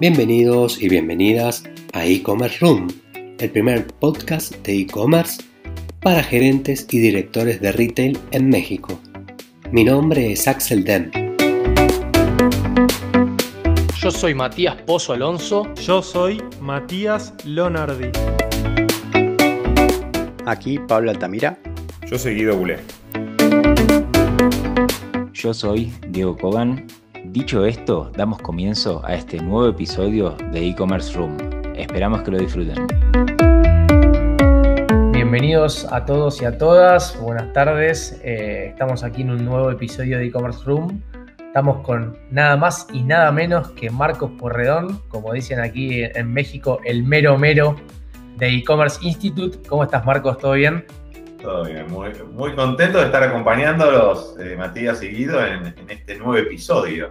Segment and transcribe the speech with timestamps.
[0.00, 1.62] Bienvenidos y bienvenidas
[1.92, 2.88] a e-commerce room,
[3.38, 5.40] el primer podcast de e-commerce
[6.00, 8.98] para gerentes y directores de retail en México.
[9.70, 11.12] Mi nombre es Axel Dem.
[13.96, 15.72] Yo soy Matías Pozo Alonso.
[15.76, 18.08] Yo soy Matías Lonardi.
[20.44, 21.56] Aquí Pablo Altamira.
[22.10, 22.78] Yo soy Guido Bulé.
[25.32, 26.84] Yo soy Diego Cogan.
[27.34, 31.36] Dicho esto, damos comienzo a este nuevo episodio de e-commerce room.
[31.74, 32.86] Esperamos que lo disfruten.
[35.10, 38.20] Bienvenidos a todos y a todas, buenas tardes.
[38.22, 41.02] Eh, estamos aquí en un nuevo episodio de e-commerce room.
[41.44, 46.78] Estamos con nada más y nada menos que Marcos Porredón, como dicen aquí en México,
[46.84, 47.74] el mero mero
[48.36, 49.58] de e-commerce Institute.
[49.68, 50.38] ¿Cómo estás Marcos?
[50.38, 50.84] ¿Todo bien?
[51.42, 56.16] Todo bien, muy, muy contento de estar acompañándolos, eh, Matías y Guido, en, en, este
[56.16, 57.10] nuevo episodio.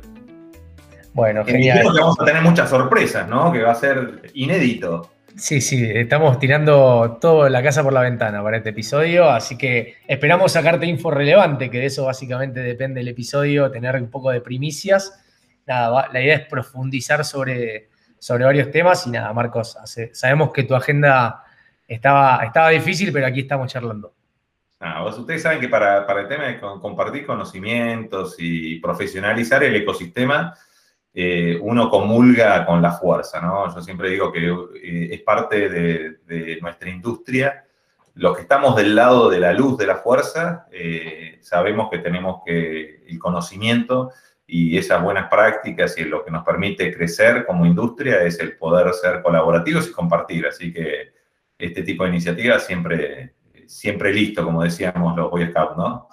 [1.13, 1.81] Bueno, genial.
[1.81, 3.51] que vamos a tener muchas sorpresas, ¿no?
[3.51, 5.09] Que va a ser inédito.
[5.35, 9.95] Sí, sí, estamos tirando toda la casa por la ventana para este episodio, así que
[10.07, 14.41] esperamos sacarte info relevante, que de eso básicamente depende el episodio, tener un poco de
[14.41, 15.19] primicias.
[15.65, 20.63] Nada, la idea es profundizar sobre, sobre varios temas y nada, Marcos, hace, sabemos que
[20.63, 21.43] tu agenda
[21.87, 24.13] estaba, estaba difícil, pero aquí estamos charlando.
[24.79, 29.75] Ah, vos, ustedes saben que para, para el tema de compartir conocimientos y profesionalizar el
[29.77, 30.53] ecosistema,
[31.15, 33.73] eh, uno comulga con la fuerza, ¿no?
[33.73, 37.65] Yo siempre digo que eh, es parte de, nuestra industria.
[38.15, 42.41] Los que estamos del lado de la luz de la fuerza, eh, sabemos que tenemos
[42.43, 44.11] que el conocimiento
[44.47, 48.91] y esas buenas prácticas y lo que nos permite crecer como industria es el poder
[48.93, 50.47] ser colaborativos y compartir.
[50.47, 51.13] Así que
[51.59, 53.35] este tipo de iniciativas siempre,
[53.67, 56.09] siempre listo, como decíamos los Boy Scouts, ¿no?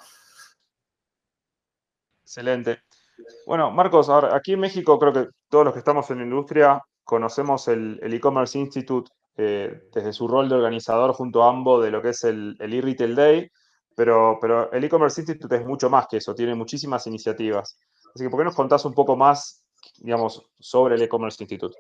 [2.22, 2.82] Excelente.
[3.46, 7.68] Bueno, Marcos, aquí en México creo que todos los que estamos en la industria conocemos
[7.68, 9.10] el e-commerce Institute
[9.42, 13.14] eh, desde su rol de organizador junto a AMBO de lo que es el e-retail
[13.14, 13.50] day,
[13.96, 17.78] pero, pero el e-commerce Institute es mucho más que eso, tiene muchísimas iniciativas.
[18.14, 19.64] Así que, ¿por qué nos contás un poco más,
[19.98, 21.74] digamos, sobre el e-commerce Institute?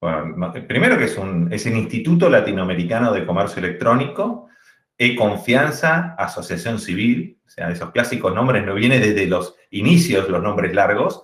[0.00, 4.48] Bueno, primero que es un, es el Instituto Latinoamericano de Comercio Electrónico,
[4.96, 10.74] E-Confianza, Asociación Civil, o sea, esos clásicos nombres no vienen desde los inicios, los nombres
[10.74, 11.22] largos,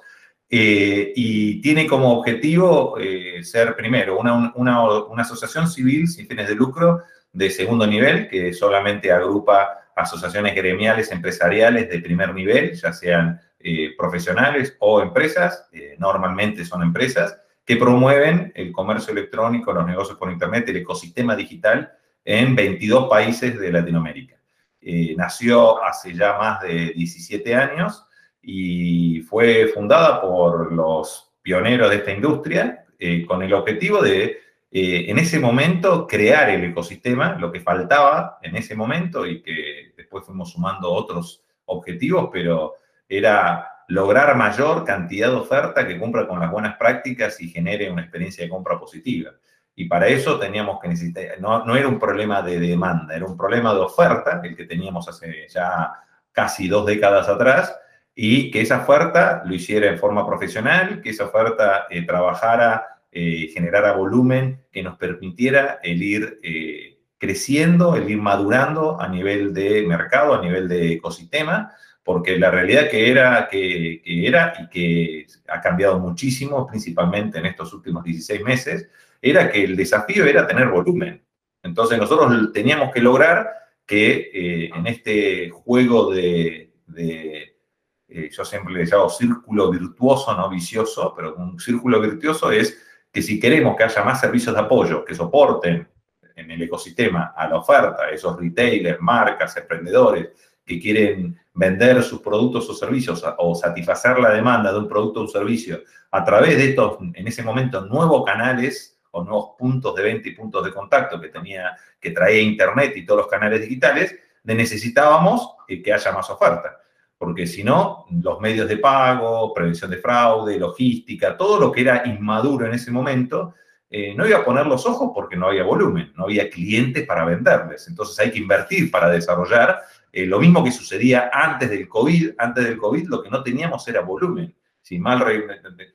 [0.53, 6.57] eh, y tiene como objetivo eh, ser, primero, una, una, asociación civil sin fines de
[6.57, 13.41] lucro de segundo nivel, que solamente agrupa asociaciones gremiales empresariales de primer nivel, ya sean
[13.61, 20.33] eh, profesionales o empresas, normalmente son empresas, que promueven el comercio electrónico, los negocios por
[20.33, 21.93] Internet, el ecosistema digital
[22.25, 24.37] en 22 países de Latinoamérica.
[24.81, 28.07] Eh, nació hace ya más de 17 años
[28.43, 35.07] y fue fundada por los pioneros de esta industria eh, con el objetivo de, eh,
[35.09, 40.25] en ese momento, crear el ecosistema, lo que faltaba en ese momento y que después
[40.25, 42.75] fuimos sumando otros objetivos, pero
[43.09, 48.03] era lograr mayor cantidad de oferta que cumpla con las buenas prácticas y genere una
[48.03, 49.33] experiencia de compra positiva.
[49.75, 53.37] Y para eso teníamos que necesitar, no, no, era un problema de demanda, era un
[53.37, 55.93] problema de oferta, el que teníamos hace ya
[56.33, 57.75] casi dos décadas atrás,
[58.15, 63.49] y que esa oferta lo hiciera en forma profesional, que esa oferta eh, trabajara, eh,
[63.53, 69.87] generara volumen, que nos permitiera el ir eh, creciendo, el ir madurando a nivel de
[69.87, 75.27] mercado, a nivel de ecosistema, porque la realidad que era, que, que era y que
[75.49, 78.89] ha cambiado muchísimo, principalmente en estos últimos 16 meses,
[79.21, 81.25] era que el desafío era tener volumen.
[81.63, 83.51] Entonces nosotros teníamos que lograr
[83.87, 91.13] que eh, en este juego de, eh, yo siempre le llamo círculo virtuoso, no vicioso,
[91.15, 92.81] pero un círculo virtuoso es
[93.13, 95.89] que si queremos que haya más servicios de apoyo que soporten
[96.37, 100.29] en el ecosistema a la oferta, esos retailers, marcas, emprendedores
[100.65, 105.23] que quieren vender sus productos o servicios o satisfacer la demanda de un producto o
[105.25, 105.81] un servicio
[106.13, 110.35] a través de estos, en ese momento, nuevos canales o nuevos puntos de venta y
[110.35, 114.15] puntos de contacto que tenía, que traía Internet y todos los canales digitales,
[114.45, 116.81] necesitábamos que haya más oferta.
[117.17, 122.07] Porque si no, los medios de pago, prevención de fraude, logística, todo lo que era
[122.07, 123.55] inmaduro en ese momento,
[123.91, 127.25] eh, no iba a poner los ojos porque no había volumen, no había clientes para
[127.25, 127.87] venderles.
[127.89, 129.83] Entonces hay que invertir para desarrollar.
[130.13, 132.33] Eh, lo mismo que sucedía antes del COVID.
[132.39, 135.25] Antes del COVID lo que no teníamos era volumen si, mal,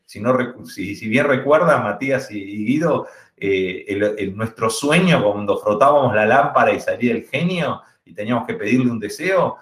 [0.06, 3.86] si, no, si, si bien recuerda Matías y Guido, eh,
[4.18, 8.92] el, nuestro sueño cuando frotábamos la lámpara y salía el genio y teníamos que pedirle
[8.92, 9.58] un deseo,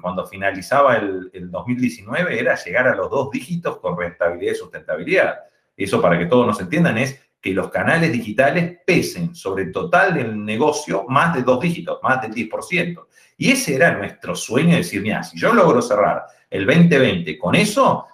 [0.00, 5.38] cuando finalizaba el, el, 2019 era llegar a los dos dígitos con rentabilidad y sustentabilidad.
[5.76, 10.14] eso para que todos nos entiendan, es que los canales digitales pesen sobre el total
[10.14, 13.06] del negocio más de dos dígitos, más del 10%.
[13.36, 17.54] Y ese era nuestro sueño, de decir, mira, si yo logro cerrar el 2020 con
[17.54, 18.06] eso,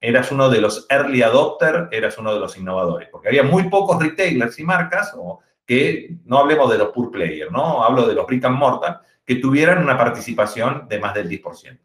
[0.00, 4.00] eras uno de los early adopters, eras uno de los innovadores, porque había muy pocos
[4.00, 7.84] retailers y marcas, o que no hablemos de los pure players, ¿no?
[7.84, 11.78] Hablo de los brick and mortar, que tuvieran una participación de más del 10%.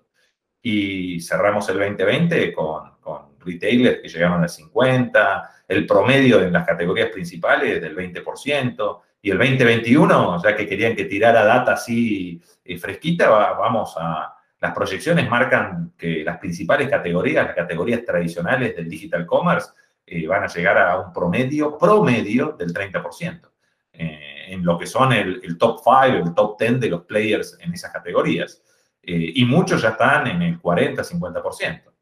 [0.61, 6.65] Y cerramos el 2020 con, con retailers que llegaron al 50%, el promedio en las
[6.65, 12.77] categorías principales del 20%, y el 2021, ya que querían que tirara data así eh,
[12.77, 14.35] fresquita, vamos a...
[14.63, 19.71] Las proyecciones marcan que las principales categorías, las categorías tradicionales del digital commerce,
[20.05, 23.51] eh, van a llegar a un promedio, promedio del 30%,
[23.91, 27.73] eh, en lo que son el, top 5, el top 10 de los players en
[27.73, 28.63] esas categorías.
[29.05, 31.93] y muchos ya están en el 40, 50%.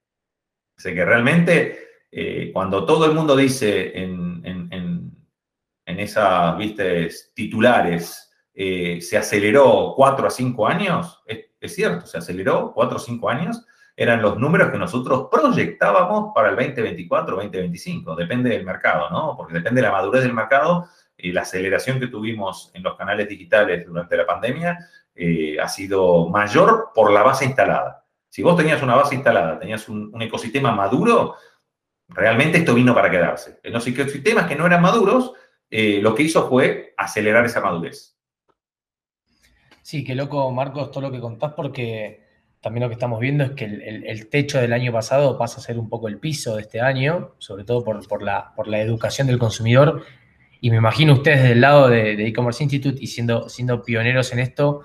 [0.78, 1.80] Así que realmente,
[2.54, 4.44] cuando todo el mundo dice en,
[5.84, 12.72] en esas, viste, titulares, eh, se aceleró 4 a 5 años, es, cierto, se aceleró
[12.74, 13.66] 4 o 5 años,
[13.96, 19.36] eran los números que nosotros proyectábamos para el 2024, 2025, depende del mercado, ¿no?
[19.38, 20.88] Porque depende de la madurez del mercado
[21.18, 24.80] y la aceleración que tuvimos en los canales digitales durante la pandemia
[25.14, 28.06] eh, ha sido mayor por la base instalada.
[28.30, 31.36] Si vos tenías una base instalada, tenías un, un ecosistema maduro,
[32.08, 33.60] realmente esto vino para quedarse.
[33.62, 35.34] En los ecosistemas que no eran maduros,
[35.70, 38.18] eh, lo que hizo fue acelerar esa madurez.
[39.82, 42.22] Sí, qué loco, Marcos, todo lo que contás, porque
[42.62, 45.80] también lo que estamos viendo es que el, techo del año pasado pasa a ser
[45.80, 49.40] un poco el piso de este año, sobre todo por, la, por la educación del
[49.40, 50.04] consumidor.
[50.60, 54.84] Y me imagino ustedes del lado de e-commerce Institute y siendo, siendo pioneros en esto,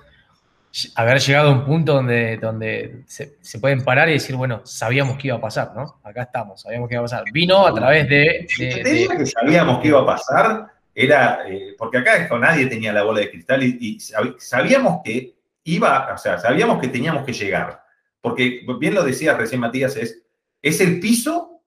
[0.95, 5.27] haber llegado a un punto donde, donde se, pueden parar y decir, bueno, sabíamos que
[5.27, 5.99] iba a pasar, ¿no?
[6.03, 7.23] Acá estamos, sabíamos que iba a pasar.
[7.31, 8.47] Vino a través de...
[8.59, 10.67] de, que sabíamos que iba a pasar,
[10.99, 13.99] era, eh, porque acá nadie tenía la bola de cristal y,
[14.39, 17.83] sabíamos que iba, o sea, sabíamos que teníamos que llegar.
[18.19, 20.23] Porque bien lo decía recién Matías, es,
[20.59, 21.61] es el piso,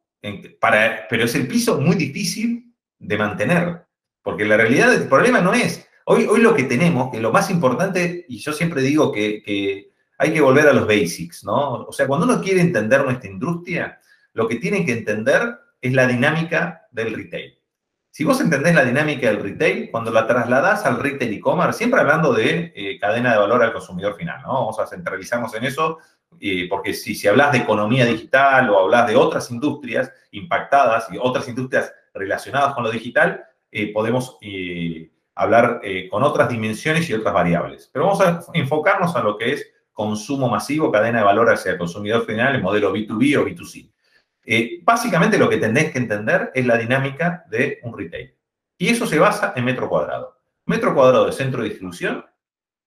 [0.58, 3.86] para, pero es el piso muy difícil de mantener.
[4.20, 7.50] Porque la realidad del problema no es, hoy, hoy lo que tenemos, que lo más
[7.50, 11.84] importante, y yo siempre digo que, que hay que volver a los basics, ¿no?
[11.84, 14.00] O sea, cuando uno quiere entender nuestra industria,
[14.32, 17.59] lo que tiene que entender es la dinámica del retail.
[18.20, 22.34] Si vos entendés la dinámica del retail, cuando la trasladás al retail e-commerce, siempre hablando
[22.34, 24.52] de eh, cadena de valor al consumidor final, ¿no?
[24.52, 25.96] Vamos a centralizarnos en eso,
[26.38, 31.16] eh, porque si, si hablas de economía digital o hablas de otras industrias impactadas y
[31.18, 34.36] otras industrias relacionadas con lo digital, eh, podemos
[35.34, 35.80] hablar
[36.10, 37.88] con otras dimensiones y otras variables.
[37.90, 41.78] Pero vamos a enfocarnos a lo que es consumo masivo, cadena de valor hacia el
[41.78, 43.89] consumidor final, el modelo B2B o B2C.
[44.52, 48.34] Eh, básicamente lo que tenés que entender es la dinámica de un retail.
[48.76, 50.38] Y eso se basa en metro cuadrado.
[50.66, 52.26] Metro cuadrado de centro de distribución,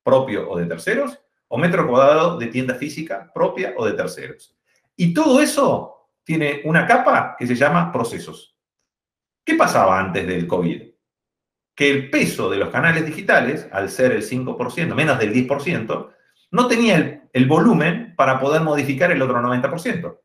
[0.04, 1.18] propio o de terceros,
[1.48, 4.54] o metro cuadrado de tienda física propia o de terceros.
[4.98, 8.58] Y todo eso tiene una capa que se llama procesos.
[9.46, 10.84] ¿Qué pasaba antes del COVID?
[11.76, 16.10] Que el peso de los canales digitales, al ser el 5%, menos del 10%,
[16.52, 20.18] no tenía el, el volumen para poder modificar el otro 90%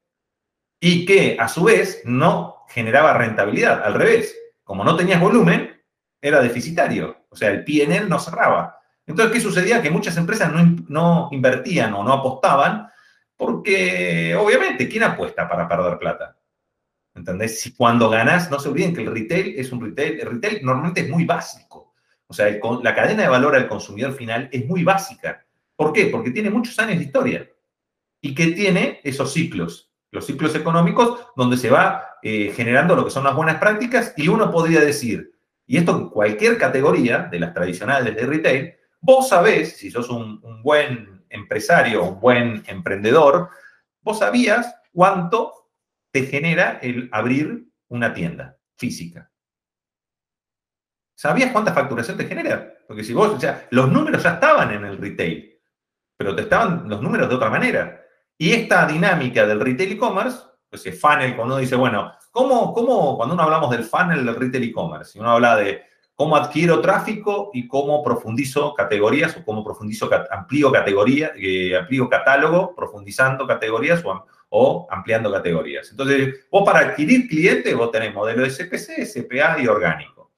[0.81, 3.83] y que a su vez no generaba rentabilidad.
[3.83, 5.83] Al revés, como no tenías volumen,
[6.21, 7.25] era deficitario.
[7.31, 8.79] O sea, el PNL no cerraba.
[9.07, 9.83] Entonces, ¿qué sucedía?
[9.83, 10.53] Que muchas empresas
[10.89, 12.89] no, invertían o no apostaban
[13.37, 16.37] porque, obviamente, ¿quién apuesta para perder plata?
[17.15, 17.61] ¿Entendés?
[17.61, 21.01] Si cuando ganas, no se olviden que el retail es un retail, el retail normalmente
[21.01, 21.95] es muy básico.
[22.27, 25.45] O sea, la cadena de valor al consumidor final es muy básica.
[25.75, 26.07] ¿Por qué?
[26.07, 27.49] Porque tiene muchos años de historia
[28.21, 33.11] y que tiene esos ciclos los ciclos económicos, donde se va eh, generando lo que
[33.11, 35.33] son las buenas prácticas y uno podría decir,
[35.67, 40.41] y esto en cualquier categoría de las tradicionales de retail, vos sabés, si sos un,
[40.63, 43.51] buen empresario, un buen emprendedor,
[44.01, 45.71] vos sabías cuánto
[46.11, 49.31] te genera el abrir una tienda física.
[51.15, 52.75] ¿Sabías cuánta facturación te genera?
[52.87, 55.61] Porque si vos, o sea, los números ya estaban en el retail,
[56.17, 58.05] pero te estaban los números de otra manera.
[58.39, 60.39] Y esta dinámica del retail e-commerce,
[60.71, 64.37] pues el funnel, cuando uno dice, bueno, ¿cómo, ¿cómo, cuando uno hablamos del funnel del
[64.37, 65.83] retail e-commerce, uno habla de
[66.15, 72.75] cómo adquiero tráfico y cómo profundizo categorías o cómo profundizo, amplío categoría, eh, amplío catálogo,
[72.77, 74.03] profundizando categorías
[74.51, 75.91] o, ampliando categorías.
[75.91, 80.31] Entonces, vos para adquirir clientes, vos tenés modelo de SPC, SPA y orgánico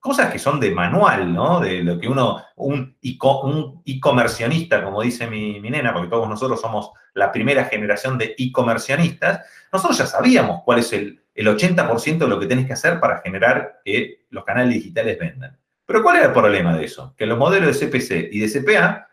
[0.00, 1.60] cosas que son de manual, ¿no?
[1.60, 7.30] De lo que uno, un e-comercionista, como dice mi, nena, porque todos nosotros somos la
[7.30, 12.46] primera generación de e-comercionistas, nosotros ya sabíamos cuál es el, el 80% de lo que
[12.46, 15.58] tenés que hacer para generar que los canales digitales vendan.
[15.84, 17.14] Pero ¿cuál es el problema de eso?
[17.16, 19.08] Que los modelos de CPC y de CPA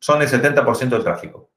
[0.00, 1.50] son el 70% del tráfico.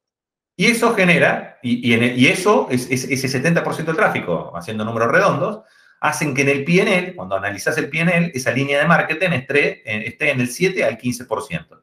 [0.55, 5.61] Y eso genera, y, y, eso, es, ese 70% del tráfico, haciendo números redondos,
[6.01, 10.31] hacen que en el PNL, cuando analizas el PNL, esa línea de marketing esté, esté
[10.31, 11.81] en el 7 al 15%.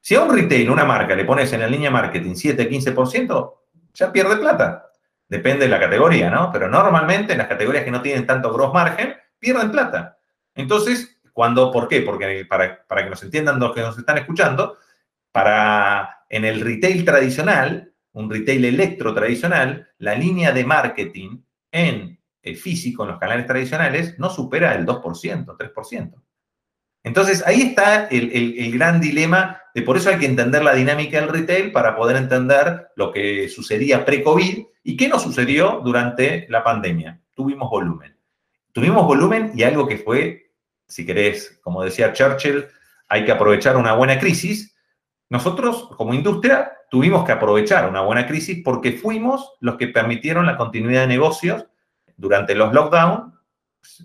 [0.00, 3.54] Si a un retail, una marca, le pones en la línea de marketing 7 15%,
[3.94, 4.90] ya pierde plata.
[5.28, 6.52] Depende de la categoría, ¿no?
[6.52, 10.18] Pero normalmente en las categorías que no tienen tanto gross margen, pierden plata.
[10.54, 12.02] Entonces, cuando, ¿por qué?
[12.02, 14.78] Porque para, para que nos entiendan los que nos están escuchando,
[15.32, 21.38] para en el retail tradicional, un retail electro tradicional, la línea de marketing
[21.70, 22.15] en
[22.54, 26.22] físico, en los canales tradicionales, no supera el 2%, 3%.
[27.02, 31.28] Entonces, ahí está el, gran dilema de por eso hay que entender la dinámica del
[31.28, 37.20] retail para poder entender lo que sucedía pre-COVID y qué nos sucedió durante la pandemia.
[37.34, 38.16] Tuvimos volumen.
[38.72, 40.52] Tuvimos volumen y algo que fue,
[40.86, 42.66] si querés, como decía Churchill,
[43.08, 44.76] hay que aprovechar una buena crisis
[45.28, 50.56] nosotros, como industria, tuvimos que aprovechar una buena crisis porque fuimos los que permitieron la
[50.56, 51.66] continuidad de negocios
[52.16, 53.34] durante los lockdowns,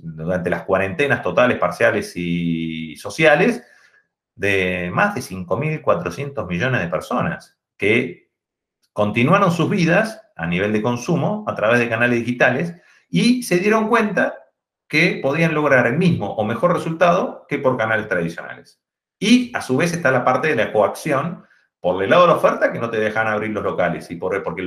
[0.01, 3.63] durante las cuarentenas totales, parciales y sociales,
[4.35, 8.31] de más de 5.400 millones de personas que
[8.93, 12.73] continuaron sus vidas a nivel de consumo a través de canales digitales
[13.09, 14.35] y se dieron cuenta
[14.87, 18.81] que podían lograr el mismo o mejor resultado que por canales tradicionales.
[19.19, 21.45] Y a su vez está la parte de la coacción
[21.81, 24.09] por el lado de la oferta que no te dejan abrir los locales.
[24.11, 24.65] Y por, porque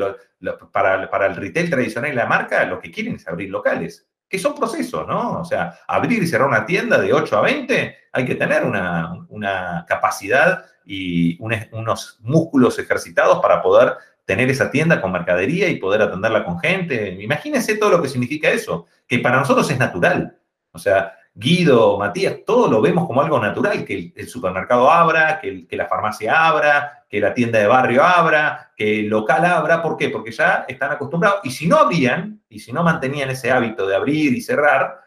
[0.72, 4.38] para, para, el retail tradicional y la marca lo que quieren es abrir locales, que
[4.38, 5.40] son procesos, ¿no?
[5.40, 9.26] O sea, abrir y cerrar una tienda de 8 a 20 hay que tener una,
[9.28, 13.94] una capacidad y unos músculos ejercitados para poder
[14.24, 17.16] tener esa tienda con mercadería y poder atenderla con gente.
[17.20, 20.36] Imagínense todo lo que significa eso, que para nosotros es natural.
[20.72, 25.66] O sea, Guido, Matías, todo lo vemos como algo natural, que el, supermercado abra, que,
[25.72, 29.82] la farmacia abra, que la tienda de barrio abra, que el local abra.
[29.82, 30.10] ¿Por qué?
[30.10, 31.40] Porque ya están acostumbrados.
[31.42, 35.00] Y si no abrían, y si no mantenían ese hábito de abrir y cerrar,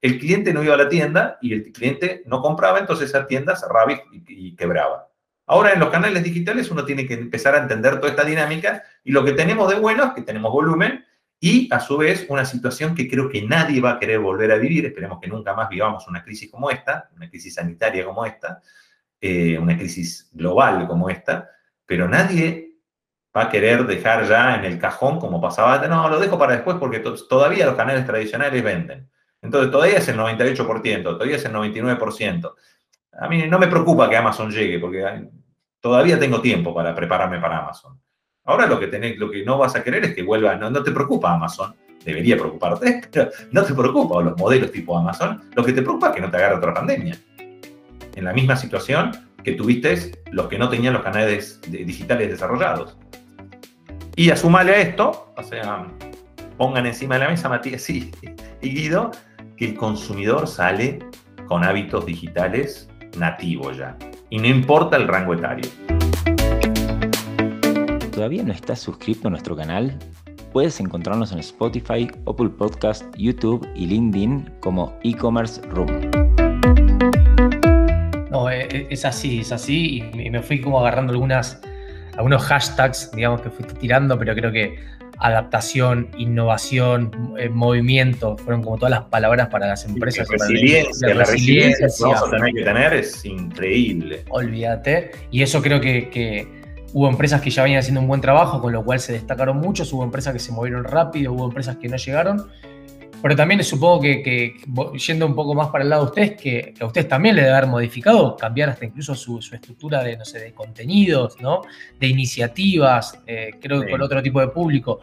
[0.00, 3.54] el cliente no iba a la tienda y el cliente no compraba, entonces esa tienda
[3.54, 5.08] cerraba y, y quebraba.
[5.46, 9.12] Ahora en los canales digitales uno tiene que empezar a entender toda esta dinámica y
[9.12, 11.04] lo que tenemos de bueno es que tenemos volumen
[11.40, 14.56] y a su vez una situación que creo que nadie va a querer volver a
[14.56, 18.62] vivir, esperemos que nunca más vivamos una crisis como esta, una crisis sanitaria como esta,
[19.20, 21.50] eh, una crisis global como esta,
[21.84, 22.78] pero nadie
[23.36, 26.54] va a querer dejar ya en el cajón como pasaba antes, no, lo dejo para
[26.54, 29.10] después porque todavía los canales tradicionales venden.
[29.42, 32.54] Entonces todavía es el 98%, todavía es el 99%.
[33.12, 35.28] A mí no me preocupa que Amazon llegue porque
[35.80, 38.00] todavía tengo tiempo para prepararme para Amazon.
[38.46, 40.82] Ahora lo que, tenés, lo que no vas a querer es que vuelva, no, no
[40.82, 41.74] te preocupa Amazon,
[42.04, 46.08] debería preocuparte, pero no te preocupa, o los modelos tipo Amazon, lo que te preocupa
[46.08, 47.16] es que no te agarre otra pandemia.
[48.14, 52.96] En la misma situación que tuviste los que no tenían los canales digitales desarrollados.
[54.14, 55.86] Y asumale a esto, o sea,
[56.56, 58.10] pongan encima de la mesa, Matías y
[58.60, 59.10] Guido,
[59.56, 61.00] que el consumidor sale
[61.46, 63.96] con hábitos digitales nativos ya.
[64.30, 65.68] Y no importa el rango etario
[68.14, 69.98] todavía no estás suscrito a nuestro canal,
[70.52, 75.88] puedes encontrarnos en Spotify, Apple Podcast, YouTube y LinkedIn como e-commerce room.
[78.30, 81.60] No, eh, eh, es así, es así, y me fui como agarrando algunas,
[82.16, 84.78] algunos hashtags, digamos, que fui tirando, pero creo que
[85.18, 90.28] adaptación, innovación, eh, movimiento, fueron como todas las palabras para las empresas.
[90.28, 94.24] resiliencia, la resiliencia que vamos a tener que tener es increíble.
[94.28, 95.10] Olvídate.
[95.32, 96.63] Y eso creo que
[96.94, 99.92] Hubo empresas que ya venían haciendo un buen trabajo, con lo cual se destacaron muchos,
[99.92, 102.46] hubo empresas que se movieron rápido, hubo empresas que no llegaron.
[103.20, 104.54] Pero también supongo que,
[105.04, 107.52] yendo un poco más para el lado de ustedes, que, a ustedes también le debe
[107.52, 111.62] haber modificado, cambiar hasta incluso su, estructura de, no sé, de contenidos, ¿no?
[111.98, 115.00] De iniciativas, eh, creo que con otro tipo de público.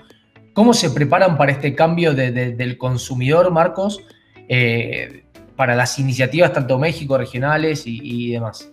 [0.53, 4.01] ¿Cómo se preparan para este cambio del consumidor, Marcos,
[4.47, 5.25] eh,
[5.57, 8.71] para las iniciativas tanto México, regionales y demás?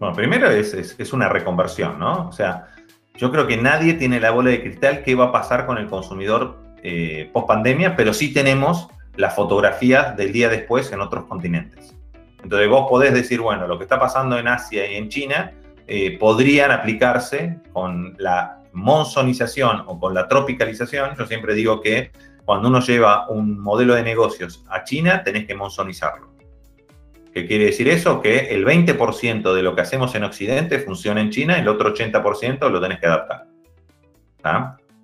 [0.00, 2.28] Bueno, primero es, es, una reconversión, ¿no?
[2.28, 2.68] O sea,
[3.16, 5.88] yo creo que nadie tiene la bola de cristal qué va a pasar con el
[5.88, 11.94] consumidor eh, post pandemia, pero sí tenemos las fotografías del día después en otros continentes.
[12.42, 15.52] Entonces vos podés decir, bueno, lo que está pasando en Asia y en China
[15.86, 21.14] eh, podrían aplicarse con la monsonización o con la tropicalización.
[21.18, 22.10] Yo siempre digo que
[22.46, 26.29] cuando uno lleva un modelo de negocios a China, tenés que monsonizarlo.
[27.32, 28.20] ¿Qué quiere decir eso?
[28.20, 32.68] Que el 20% de lo que hacemos en Occidente funciona en China, el otro 80%
[32.68, 33.46] lo tenés que adaptar.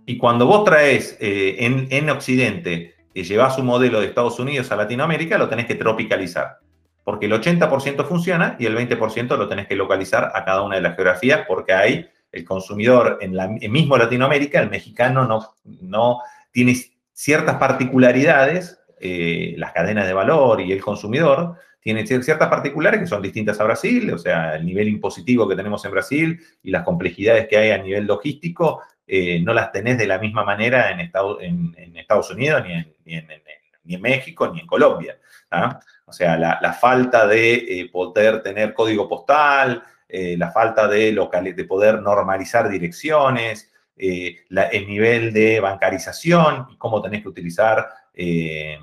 [0.07, 4.77] Y cuando vos traes eh, en, Occidente que llevas un modelo de Estados Unidos a
[4.77, 6.59] Latinoamérica, lo tenés que tropicalizar.
[7.05, 10.83] Porque el 80% funciona y el 20% lo tenés que localizar a cada una de
[10.83, 16.77] las geografías porque hay el consumidor en la mismo Latinoamérica, el mexicano no, no tiene
[17.13, 23.23] ciertas particularidades, eh, las cadenas de valor y el consumidor, tienen ciertas particulares que son
[23.23, 27.47] distintas a Brasil, o sea, el nivel impositivo que tenemos en Brasil y las complejidades
[27.47, 32.31] que hay a nivel logístico, eh, no las tenés de la misma manera en, Estados
[32.31, 32.65] Unidos,
[33.05, 35.17] ni en, México, ni en Colombia.
[35.53, 35.79] ¿ah?
[36.07, 42.03] O sea, la, falta de eh, poder tener código postal, la falta de, de poder
[42.03, 48.79] normalizar direcciones, eh, el nivel de bancarización y cómo tenés que utilizar eh,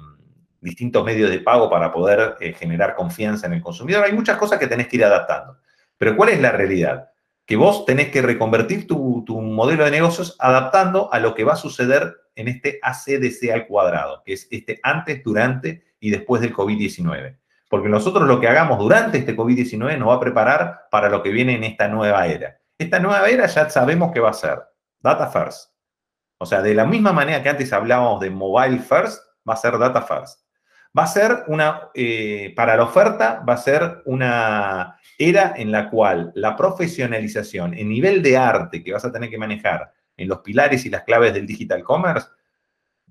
[0.63, 4.05] distintos medios de pago para poder eh, generar confianza en el consumidor.
[4.05, 5.57] Hay muchas cosas que tenés que ir adaptando.
[5.97, 7.09] Pero ¿cuál es la realidad?
[7.45, 11.53] Que vos tenés que reconvertir tu, tu modelo de negocios adaptando a lo que va
[11.53, 16.53] a suceder en este ACDC al cuadrado, que es este antes, durante y después del
[16.53, 17.37] COVID-19.
[17.69, 21.29] Porque nosotros lo que hagamos durante este COVID-19 nos va a preparar para lo que
[21.29, 22.59] viene en esta nueva era.
[22.77, 24.59] Esta nueva era ya sabemos qué va a ser
[24.99, 25.71] Data First.
[26.37, 29.77] O sea, de la misma manera que antes hablábamos de Mobile First, va a ser
[29.77, 30.42] Data First.
[30.97, 35.89] Va a ser una, eh, para la oferta, va a ser una era en la
[35.89, 40.39] cual la profesionalización, el nivel de arte que vas a tener que manejar en los
[40.39, 42.27] pilares y las claves del digital commerce,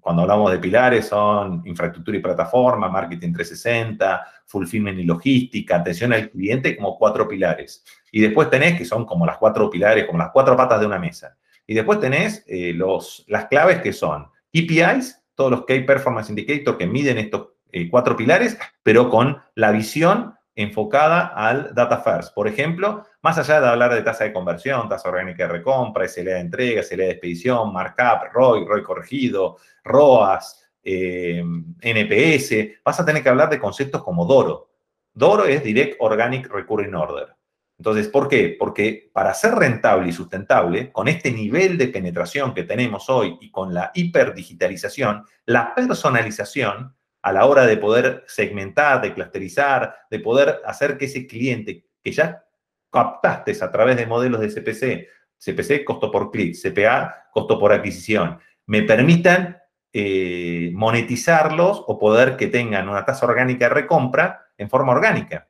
[0.02, 6.28] cuando hablamos de pilares son infraestructura y plataforma, marketing 360, fulfillment y logística, atención al
[6.28, 7.84] cliente como cuatro pilares.
[8.10, 10.98] Y después tenés que son como las cuatro pilares, como las cuatro patas de una
[10.98, 11.36] mesa.
[11.68, 16.76] Y después tenés eh, los, las claves que son KPIs, todos los Key Performance Indicators
[16.76, 22.34] que miden estos eh, cuatro pilares, pero con la visión enfocada al data first.
[22.34, 26.34] Por ejemplo, más allá de hablar de tasa de conversión, tasa orgánica de recompra, SLA
[26.34, 31.42] de entrega, SLA de expedición, markup, ROI, ROI corregido, ROAS, eh,
[31.80, 34.70] NPS, vas a tener que hablar de conceptos como DORO.
[35.14, 37.34] DORO es Direct Organic Recurring Order.
[37.78, 38.56] Entonces, ¿por qué?
[38.58, 43.50] Porque para ser rentable y sustentable, con este nivel de penetración que tenemos hoy y
[43.50, 50.60] con la hiperdigitalización, la personalización a la hora de poder segmentar, de clusterizar, de poder
[50.64, 52.44] hacer que ese cliente que ya
[52.90, 55.08] captaste a través de modelos de CPC,
[55.38, 59.58] CPC costo por clic, CPA costo por adquisición, me permitan
[59.92, 65.48] eh, monetizarlos o poder que tengan una tasa orgánica de recompra en forma orgánica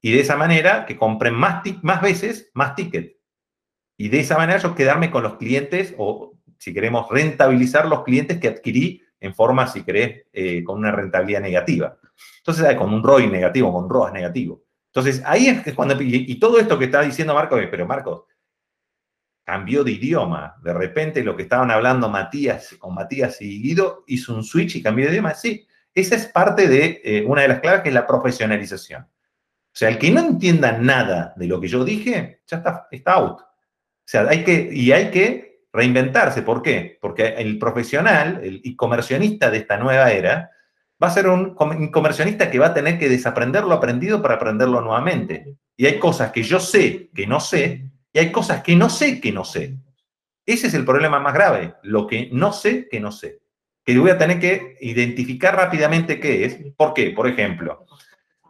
[0.00, 3.16] y de esa manera que compren más, más veces, más ticket.
[3.96, 8.38] Y de esa manera yo quedarme con los clientes o, si queremos, rentabilizar los clientes
[8.38, 11.96] que adquirí en forma, si querés, eh, con una rentabilidad negativa.
[12.38, 14.64] Entonces, con un ROI negativo, con ROAS negativo.
[14.86, 15.96] Entonces, ahí es cuando...
[16.00, 18.24] Y, todo esto que está diciendo Marcos, pero Marcos,
[19.44, 20.56] cambió de idioma.
[20.62, 24.82] De repente lo que estaban hablando Matías con Matías y Guido hizo un switch y
[24.82, 25.34] cambió de idioma.
[25.34, 29.02] Sí, esa es parte de eh, una de las claves que es la profesionalización.
[29.02, 33.12] O sea, el que no entienda nada de lo que yo dije, ya está, está
[33.14, 33.40] out.
[33.40, 36.42] O sea, hay que, y hay que reinventarse.
[36.42, 36.98] ¿Por qué?
[37.00, 40.50] Porque el profesional, el e-comercionista de esta nueva era,
[41.02, 44.80] va a ser un comercionista que va a tener que desaprender lo aprendido para aprenderlo
[44.80, 45.56] nuevamente.
[45.76, 49.20] Y hay cosas que yo sé que no sé, y hay cosas que no sé
[49.20, 49.76] que no sé.
[50.44, 53.40] Ese es el problema más grave, lo que no sé que no sé.
[53.84, 56.58] Que voy a tener que identificar rápidamente qué es.
[56.76, 57.10] ¿Por qué?
[57.10, 57.86] Por ejemplo,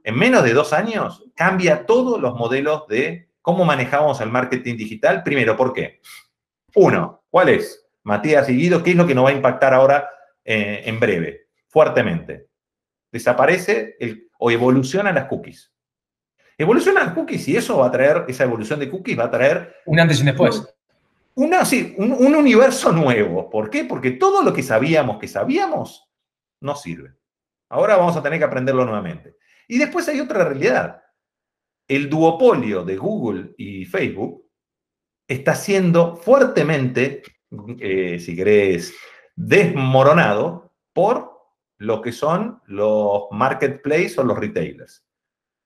[0.02, 5.22] en menos de dos años cambia todos los modelos de cómo manejamos el marketing digital.
[5.22, 6.00] Primero, ¿por qué?
[6.74, 7.86] Uno, ¿cuál es?
[8.04, 10.08] Matías y Guido, ¿qué es lo que nos va a impactar ahora
[10.44, 11.48] eh, en breve?
[11.68, 12.48] Fuertemente.
[13.10, 13.96] Desaparece
[14.38, 15.72] o evolucionan las cookies.
[16.58, 19.76] Evolucionan las cookies y eso va a traer, esa evolución de cookies va a traer...
[19.86, 20.74] Un antes y un después.
[21.34, 23.48] Una, sí, un, un universo nuevo.
[23.48, 23.84] ¿Por qué?
[23.84, 26.10] Porque todo lo que sabíamos que sabíamos
[26.60, 27.14] no sirve.
[27.68, 29.36] Ahora vamos a tener que aprenderlo nuevamente.
[29.68, 31.02] Y después hay otra realidad.
[31.88, 34.46] El duopolio de Google y Facebook
[35.32, 37.22] está siendo fuertemente,
[37.80, 38.94] eh, si querés,
[39.34, 41.32] desmoronado por
[41.78, 45.04] lo que son los marketplaces o los retailers.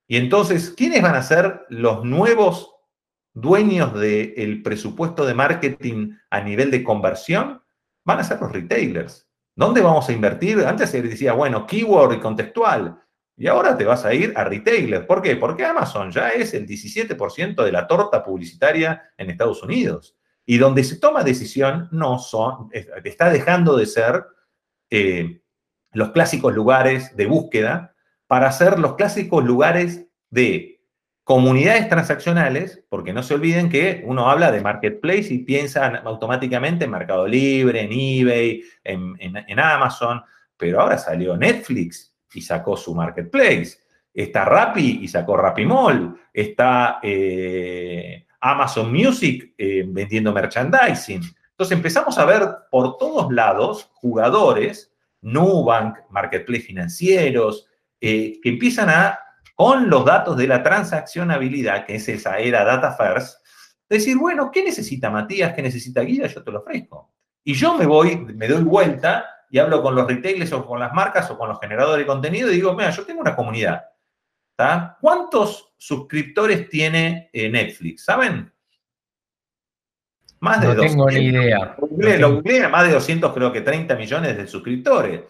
[0.08, 2.74] Y entonces, ¿quiénes van a ser los nuevos
[3.34, 7.60] dueños del presupuesto de marketing a nivel de conversión?
[8.04, 9.28] Van a ser los retailers.
[9.56, 10.60] ¿Dónde vamos a invertir?
[10.60, 13.02] Antes se decía, bueno, keyword y contextual.
[13.36, 15.06] Y ahora te vas a ir a retailer.
[15.06, 15.36] ¿Por qué?
[15.36, 20.16] Porque Amazon ya es el 17% de la torta publicitaria en Estados Unidos.
[20.46, 24.24] Y donde se toma decisión no son, está dejando de ser
[24.88, 25.42] eh,
[25.92, 27.94] los clásicos lugares de búsqueda
[28.26, 30.80] para ser los clásicos lugares de
[31.24, 36.92] comunidades transaccionales, porque no se olviden que uno habla de marketplace y piensa automáticamente en
[36.92, 40.22] Mercado Libre, en eBay, en, en Amazon,
[40.56, 43.78] pero ahora salió Netflix y sacó su marketplace.
[44.12, 46.18] Está Rappi y sacó Rappi Mall.
[46.32, 51.22] Está eh, Amazon Music eh, vendiendo merchandising.
[51.50, 57.66] Entonces empezamos a ver por todos lados jugadores, Nubank, marketplace financieros,
[58.00, 59.18] eh, que empiezan a,
[59.54, 63.38] con los datos de la transaccionabilidad, que es esa era Data First,
[63.88, 65.54] decir, bueno, ¿qué necesita Matías?
[65.54, 66.26] ¿Qué necesita Guida?
[66.26, 67.12] Yo te lo ofrezco.
[67.42, 70.92] Y yo me voy, me doy vuelta y hablo con los retailers o con las
[70.92, 73.84] marcas o con los generadores de contenido y digo, mira, yo tengo una comunidad.
[75.00, 78.04] ¿Cuántos suscriptores tiene eh, Netflix?
[78.04, 78.52] ¿Saben?
[80.40, 81.76] Más de no tengo ni idea.
[82.18, 85.22] Lo más de 200, creo que 30 millones de suscriptores.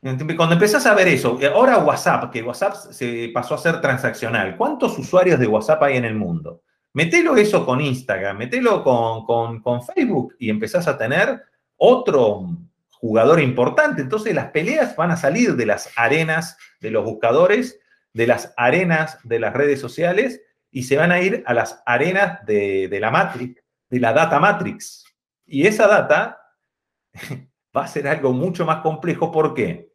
[0.00, 4.56] Cuando empezás a ver eso, eh, ahora WhatsApp, que WhatsApp se pasó a ser transaccional,
[4.56, 6.62] ¿cuántos usuarios de WhatsApp hay en el mundo?
[6.92, 11.42] Metelo eso con Instagram, metelo con, con Facebook y empezás a tener
[11.76, 12.46] otro
[12.90, 14.02] jugador importante.
[14.02, 17.78] Entonces las peleas van a salir de las arenas de los buscadores,
[18.12, 22.44] de las arenas de las redes sociales y se van a ir a las arenas
[22.46, 25.04] de, la Matrix, de la Data Matrix.
[25.44, 26.40] Y esa data
[27.76, 29.30] va a ser algo mucho más complejo.
[29.30, 29.92] ¿Por qué?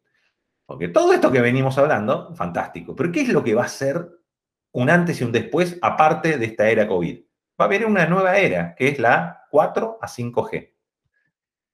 [0.64, 2.96] Porque todo esto que venimos hablando, fantástico.
[2.96, 4.08] Pero ¿qué es lo que va a ser
[4.72, 7.20] un antes y un después aparte de esta era COVID?
[7.60, 10.71] Va a haber una nueva era, que es la 4 a 5G.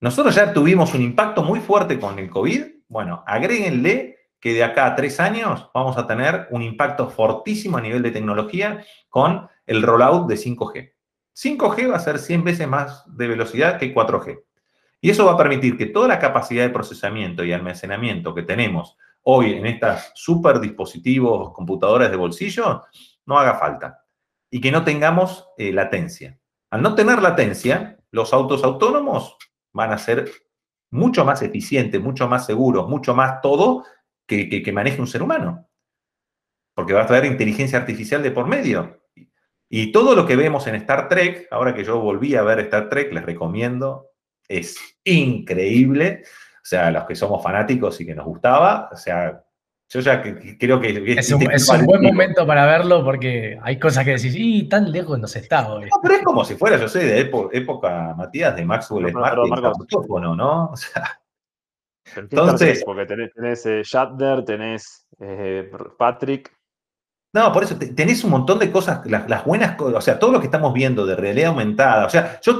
[0.01, 2.63] Nosotros ya tuvimos un impacto muy fuerte con el COVID.
[2.87, 7.81] Bueno, agréguenle que de acá a tres años vamos a tener un impacto fortísimo a
[7.81, 10.93] nivel de tecnología con el rollout de 5G.
[11.35, 14.41] 5G va a ser 100 veces más de velocidad que 4G.
[15.01, 18.97] Y eso va a permitir que toda la capacidad de procesamiento y almacenamiento que tenemos
[19.23, 22.83] hoy en estas super dispositivos, computadoras de bolsillo,
[23.25, 24.05] no haga falta.
[24.49, 26.39] Y que no tengamos eh, latencia.
[26.69, 29.37] Al no tener latencia, los autos autónomos
[29.73, 30.31] van a ser
[30.91, 33.85] mucho más eficientes, mucho más seguros, mucho más todo
[34.25, 35.67] que, maneje un ser humano.
[36.75, 39.03] Porque va a traer inteligencia artificial de por medio.
[39.69, 42.89] Y todo lo que vemos en Star Trek, ahora que yo volví a ver Star
[42.89, 44.07] Trek, les recomiendo,
[44.47, 46.23] es increíble.
[46.55, 49.43] O sea, los que somos fanáticos y que nos gustaba, o sea,
[49.89, 51.15] yo ya creo que...
[51.17, 55.27] Es un, buen momento para verlo porque hay cosas que decís, y tan lejos no
[55.27, 57.19] se está No, pero es como si fuera, yo sé, de
[57.53, 60.69] época, Matías, de Maxwell Smart, ¿no?
[60.71, 61.19] O sea,
[62.15, 66.51] entonces, porque tenés, tenés eh, Shatner, tenés eh, Patrick.
[67.33, 70.39] No, por eso tenés un montón de cosas, las, buenas cosas, o sea, todo lo
[70.39, 72.59] que estamos viendo de realidad aumentada, o sea, yo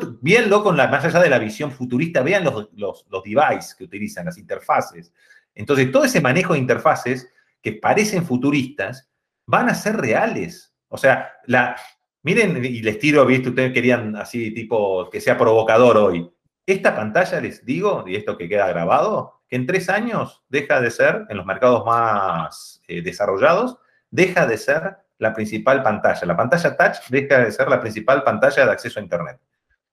[0.63, 4.26] con la, más allá de la visión futurista, vean los, los, los devices que utilizan,
[4.26, 5.12] las interfaces.
[5.56, 7.32] Entonces, todo ese manejo de interfaces
[7.62, 9.10] que parecen futuristas
[9.46, 10.74] van a ser reales.
[10.88, 11.76] O sea, la,
[12.24, 16.32] miren, y les tiro, viste, ustedes querían así, tipo, que sea provocador hoy.
[16.66, 20.92] Esta pantalla, les digo, y esto que queda grabado, que en tres años deja de
[20.92, 23.78] ser, en los mercados más eh, desarrollados,
[24.12, 26.26] deja de ser la principal pantalla.
[26.26, 29.40] La pantalla touch deja de ser la principal pantalla de acceso a Internet.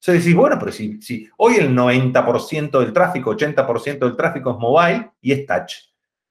[0.07, 5.11] Entonces decís, bueno, pero si, hoy el 90% del tráfico, 80% del tráfico es mobile
[5.21, 5.75] y es touch,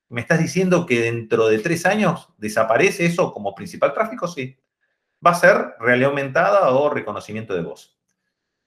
[0.09, 4.27] ¿me estás diciendo que dentro de tres años desaparece eso como principal tráfico?
[4.27, 4.57] Sí.
[5.25, 7.97] Va a ser realidad aumentada o reconocimiento de voz.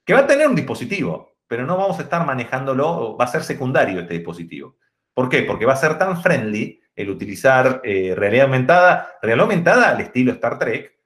[0.05, 3.42] Que va a tener un dispositivo pero no vamos a estar manejándolo, va a ser
[3.42, 4.77] secundario este dispositivo.
[5.14, 5.42] ¿Por qué?
[5.42, 10.33] Porque va a ser tan friendly el utilizar eh, realidad aumentada, realidad aumentada al estilo
[10.33, 10.97] Star Trek,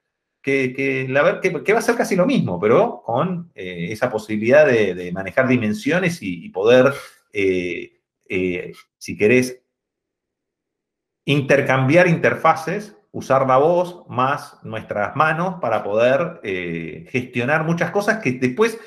[0.43, 5.11] que, la, que, va a ser casi lo mismo, pero con eh, esa posibilidad de,
[5.13, 6.93] manejar dimensiones y, poder,
[7.31, 7.93] eh,
[8.97, 9.61] si querés,
[11.25, 16.41] intercambiar interfaces, usar la voz más nuestras manos para poder
[17.09, 18.77] gestionar muchas cosas que después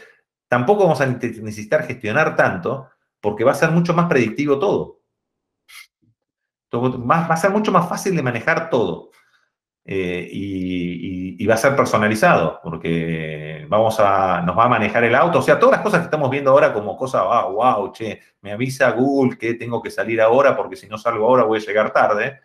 [0.48, 2.88] tampoco vamos a necesitar gestionar tanto
[3.20, 5.00] porque va a ser mucho más predictivo todo.
[6.74, 9.10] Va a ser mucho más fácil de manejar todo.
[9.88, 15.38] Eh, y, va a ser personalizado, porque vamos a, nos va a manejar el auto.
[15.38, 18.50] O sea, todas las cosas que estamos viendo ahora como cosa, ah, wow, che, me
[18.50, 21.92] avisa Google que tengo que salir ahora porque si no salgo ahora voy a llegar
[21.92, 22.40] tarde,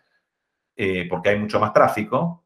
[0.76, 2.44] eh, porque hay mucho más tráfico.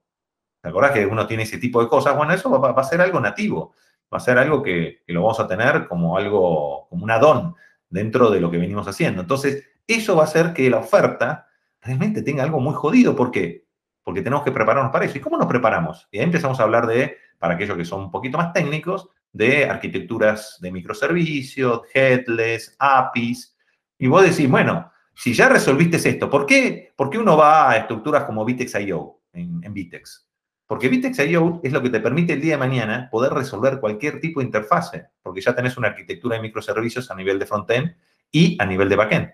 [0.63, 2.17] ¿Te acordás que uno tiene ese tipo de cosas?
[2.17, 3.75] Bueno, eso va a ser algo nativo
[4.13, 7.53] va a ser algo que, lo vamos a tener como algo, como un add
[7.89, 9.21] dentro de lo que venimos haciendo.
[9.21, 11.47] Entonces, eso va a hacer que la oferta
[11.81, 13.15] realmente tenga algo muy jodido.
[13.17, 13.65] ¿Por qué?
[14.07, 15.19] Porque tenemos que prepararnos para eso.
[15.19, 16.07] ¿Y cómo nos preparamos?
[16.12, 19.69] Y ahí empezamos a hablar de, para aquellos que son un poquito más técnicos, de
[19.69, 23.57] arquitecturas de microservicios, headless, APIs.
[23.99, 27.79] Y vos decís, bueno, si ya resolviste esto, ¿por qué, ¿por qué uno va a
[27.79, 30.29] estructuras como Vitex.io en, en Vitex?
[30.69, 34.38] Porque Vitex.io es lo que te permite el día de mañana poder resolver cualquier tipo
[34.38, 37.97] de interfase, porque ya tenés una arquitectura de microservicios a nivel de frontend
[38.31, 39.31] y a nivel de backend.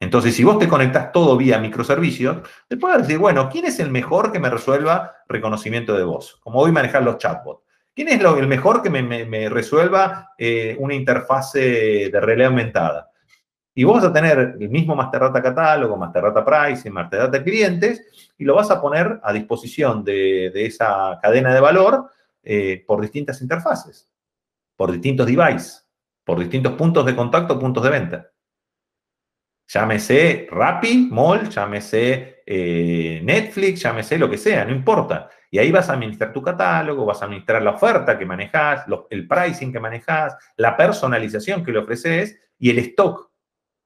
[0.00, 3.90] Entonces, si vos te conectás todo vía microservicios, te puedes decir, bueno, ¿quién es el
[3.90, 6.38] mejor que me resuelva reconocimiento de voz?
[6.40, 7.64] Como hoy manejar los chatbots.
[7.94, 13.10] ¿Quién es el mejor que me, resuelva eh, una interfase de realidad aumentada?
[13.74, 17.42] Y vos vas a tener el mismo Master Data Catálogo, Master Data Pricing, Master Data
[17.42, 22.08] Clientes, y lo vas a poner a disposición de, esa cadena de valor
[22.44, 24.08] eh, por distintas interfaces,
[24.76, 25.84] por distintos devices,
[26.24, 28.30] por distintos puntos de contacto, puntos de venta.
[29.68, 35.28] Llámese Rappi, Mall, llámese eh, Netflix, llámese lo que sea, no importa.
[35.50, 39.28] Y ahí vas a administrar tu catálogo, vas a administrar la oferta que manejas, el
[39.28, 43.30] pricing que manejas, la personalización que le ofreces y el stock.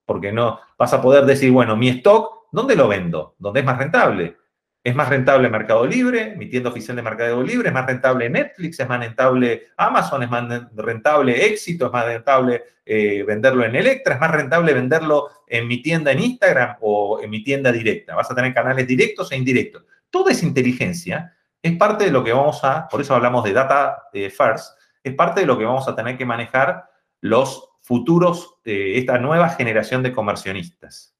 [0.04, 3.34] Porque no vas a poder decir, bueno, mi stock, ¿dónde lo vendo?
[3.38, 4.36] ¿Dónde es más rentable?
[4.84, 8.80] Es más rentable Mercado Libre, mi tienda oficial de Mercado Libre, es más rentable Netflix,
[8.80, 14.14] es más rentable Amazon, es más rentable Éxito, es más rentable eh, venderlo en Electra,
[14.14, 18.16] es más rentable venderlo en mi tienda en Instagram o en mi tienda directa.
[18.16, 19.84] Vas a tener canales directos e indirectos.
[20.10, 24.08] Toda esa inteligencia es parte de lo que vamos a, por eso hablamos de data
[24.12, 26.84] eh, first, es parte de lo que vamos a tener que manejar
[27.20, 31.11] los futuros, eh, esta nueva generación de comercionistas.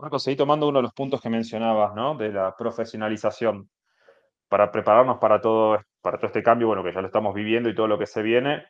[0.00, 2.14] Marcos, seguí tomando uno de los puntos que mencionabas, ¿no?
[2.16, 3.68] De la profesionalización.
[4.48, 7.74] Para prepararnos para todo, para todo este cambio, bueno, que ya lo estamos viviendo y
[7.74, 8.64] todo lo que se viene.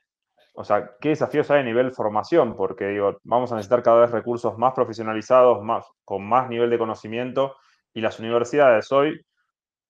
[0.55, 2.57] O sea, ¿qué desafíos hay a nivel formación?
[2.57, 6.79] Porque digo, vamos a necesitar cada vez recursos más profesionalizados, más, con más nivel de
[6.79, 7.57] conocimiento.
[7.93, 9.21] Y las universidades hoy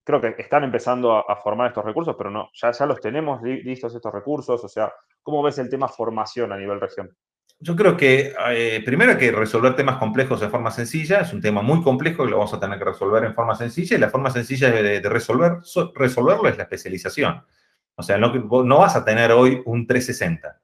[0.05, 3.95] creo que están empezando a, formar estos recursos, pero no, ya, ya los tenemos listos
[3.95, 4.65] estos recursos.
[4.65, 7.17] O sea, ¿cómo ves el tema formación a nivel región?
[7.61, 11.21] Yo creo que eh, primero hay que resolver temas complejos de forma sencilla.
[11.21, 13.97] Es un tema muy complejo y lo vamos a tener que resolver en forma sencilla.
[13.97, 15.59] Y la forma sencilla de, resolver,
[15.95, 17.43] resolverlo es la especialización.
[17.97, 20.61] O sea, no, no, vas a tener hoy un 360.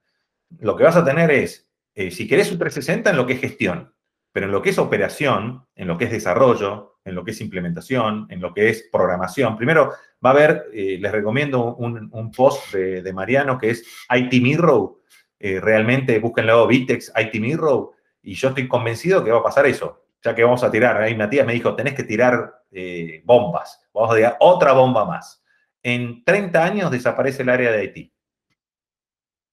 [0.60, 3.40] Lo que vas a tener es, eh, si querés un 360 en lo que es
[3.40, 3.92] gestión,
[4.30, 7.40] pero en lo que es operación, en lo que es desarrollo, en lo que es
[7.40, 9.56] implementación, en lo que es programación.
[9.56, 9.92] Primero
[10.24, 15.03] va a haber, eh, les recomiendo un, post de, de, Mariano que es IT Mirror
[15.38, 17.90] eh, realmente búsquenlo Vitex, IT Mirror,
[18.22, 21.14] y yo estoy convencido que va a pasar eso, ya que vamos a tirar, ahí
[21.14, 25.44] Matías me dijo, tenés que tirar eh, bombas, vamos a tirar otra bomba más.
[25.82, 28.12] En 30 años desaparece el área de IT.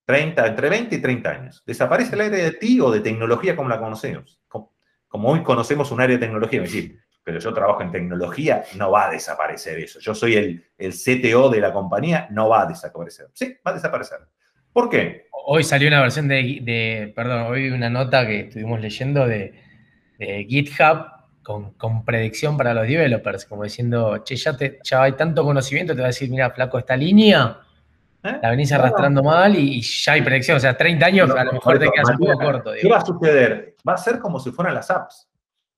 [0.06, 1.64] 30, entre 20 y 30 años.
[1.66, 4.42] Desaparece el área de IT o de tecnología como la conocemos.
[4.48, 9.08] Como, hoy conocemos un área de tecnología, decir, pero yo trabajo en tecnología, no va
[9.08, 10.00] a desaparecer eso.
[10.00, 13.28] Yo soy el, el CTO de la compañía, no va a desaparecer.
[13.34, 14.20] Sí, va a desaparecer.
[14.74, 15.28] ¿Por qué?
[15.46, 19.54] Hoy salió una versión de, perdón, hoy una nota que estuvimos leyendo de,
[20.48, 21.08] GitHub
[21.44, 26.02] con, predicción para los developers, como diciendo, che, ya, te, ya hay tanto conocimiento, te
[26.02, 27.58] va a decir, mira, flaco, esta línea
[28.24, 28.38] ¿Eh?
[28.42, 31.80] la venís arrastrando mal y, ya hay predicción, o sea, 30 años a lo mejor
[31.80, 32.72] te quedas un poco corto.
[32.80, 33.76] ¿Qué va a suceder?
[33.88, 35.28] Va a ser como si fueran las apps.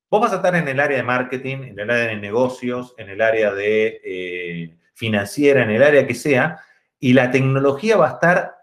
[0.10, 3.10] Vos vas a estar en el área de marketing, en el área de negocios, en
[3.10, 6.60] el área de eh, financiera, en el área que sea,
[7.00, 8.56] y la tecnología va a estar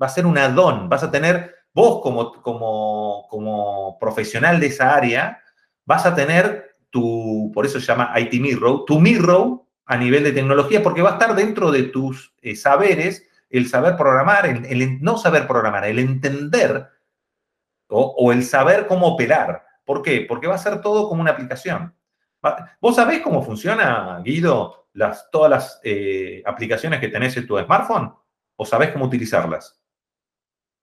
[0.00, 4.94] va a ser un add-on, vas a tener, vos como, como, como profesional de esa
[4.94, 5.42] área,
[5.84, 10.32] vas a tener tu, por eso se llama IT Mirror, tu Mirror a nivel de
[10.32, 15.16] tecnología, porque va a estar dentro de tus eh, saberes el saber programar, el, no
[15.16, 16.88] saber programar, el entender
[17.88, 19.64] o, el saber cómo operar.
[19.84, 20.26] ¿Por qué?
[20.28, 21.94] Porque va a ser todo como una aplicación.
[22.80, 28.12] ¿Vos sabés cómo funciona, Guido, las, todas las eh, aplicaciones que tenés en tu smartphone?
[28.56, 29.77] ¿O sabés cómo utilizarlas?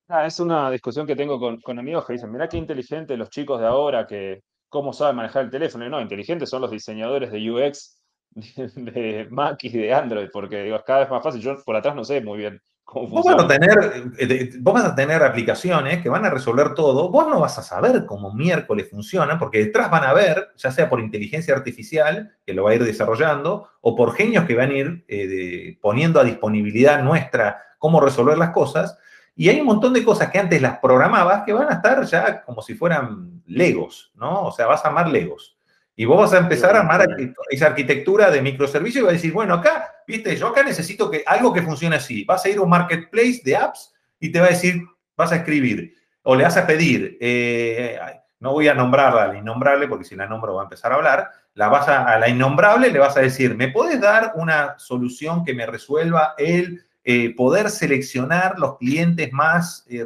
[0.07, 3.59] Ah, es una discusión que tengo con, amigos que dicen, mira qué inteligentes los chicos
[3.59, 5.85] de ahora, que cómo saben manejar el teléfono.
[5.85, 8.01] Y no, inteligentes son los diseñadores de UX
[8.75, 11.41] de, Mac y de Android, porque digo, es cada vez más fácil.
[11.41, 13.37] Yo por atrás no sé muy bien cómo funciona.
[13.37, 17.09] Vos vas, a tener, eh, vos vas a tener aplicaciones que van a resolver todo.
[17.09, 20.87] Vos no vas a saber cómo miércoles funciona, porque detrás van a ver, ya sea
[20.87, 24.75] por inteligencia artificial, que lo va a ir desarrollando, o por genios que van a
[24.75, 28.99] ir eh, poniendo a disponibilidad nuestra cómo resolver las cosas
[29.35, 32.41] y hay un montón de cosas que antes las programabas que van a estar ya
[32.43, 34.43] como si fueran Legos, ¿no?
[34.43, 35.57] O sea, vas a armar Legos.
[35.97, 37.05] Y vos vas a empezar a armar
[37.49, 41.23] esa arquitectura de microservicio y vas a decir, bueno, acá, viste, yo acá necesito que
[41.25, 42.23] algo que funcione así.
[42.25, 44.81] Vas a ir a un marketplace de apps y te va a decir,
[45.15, 45.93] vas a escribir,
[46.23, 47.97] o le vas a pedir, eh,
[48.39, 50.95] no voy a nombrarla a la innombrable, porque si la nombro va a empezar a
[50.95, 54.77] hablar, la vas a, a la innombrable le vas a decir, ¿me puedes dar una
[54.77, 60.05] solución que me resuelva el eh, poder seleccionar los clientes más eh,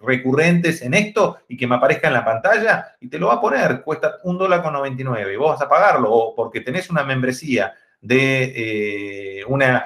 [0.00, 3.40] recurrentes en esto y que me aparezca en la pantalla y te lo va a
[3.40, 7.02] poner, cuesta un dólar con 99 y vos vas a pagarlo o porque tenés una
[7.02, 9.84] membresía de eh, una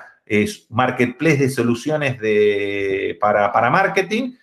[0.68, 4.34] marketplace de soluciones de, para, para marketing,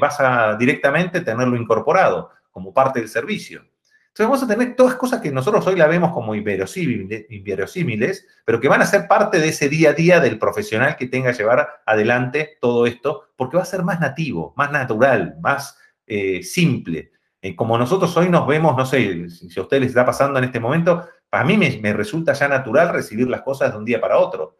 [0.00, 2.30] vas a directamente tenerlo incorporado.
[2.50, 3.64] como parte del servicio.
[4.12, 8.68] Entonces vamos a tener todas cosas que nosotros hoy la vemos como inverosímiles, pero que
[8.68, 11.80] van a ser parte de ese día a día del profesional que tenga que llevar
[11.86, 17.12] adelante todo esto, porque va a ser más nativo, más natural, más eh, simple.
[17.40, 20.44] Eh, como nosotros hoy nos vemos, no sé si a ustedes les está pasando en
[20.44, 24.18] este momento, para mí me, resulta ya natural recibir las cosas de un día para
[24.18, 24.58] otro.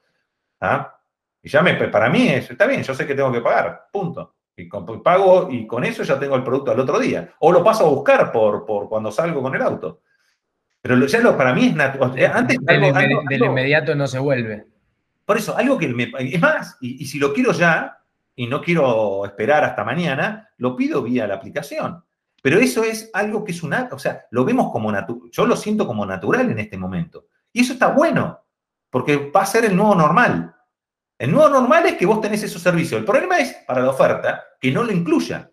[0.63, 0.99] ¿ah?
[1.43, 4.35] Y ya me, para mí está bien, yo sé que tengo que pagar, punto.
[4.57, 7.35] Y pago y con eso ya tengo el producto al otro día.
[7.41, 10.01] O lo paso a buscar por, por cuando salgo con el auto.
[10.83, 12.33] Pero ya lo, para mí es natural.
[12.35, 14.67] Antes, del, inmediato no se vuelve.
[15.25, 16.13] Por eso, algo que me.
[16.19, 17.99] Es más, y, si lo quiero ya,
[18.35, 22.05] y no quiero esperar hasta mañana, lo pido vía la aplicación.
[22.43, 23.89] Pero eso es algo que es una.
[23.93, 25.31] O sea, lo vemos como natural.
[25.31, 27.27] Yo lo siento como natural en este momento.
[27.53, 28.41] Y eso está bueno,
[28.91, 30.53] porque va a ser el nuevo normal.
[31.23, 32.99] El nuevo normal es que vos tenés esos servicios.
[32.99, 35.53] El problema es, para la oferta, que no lo incluya.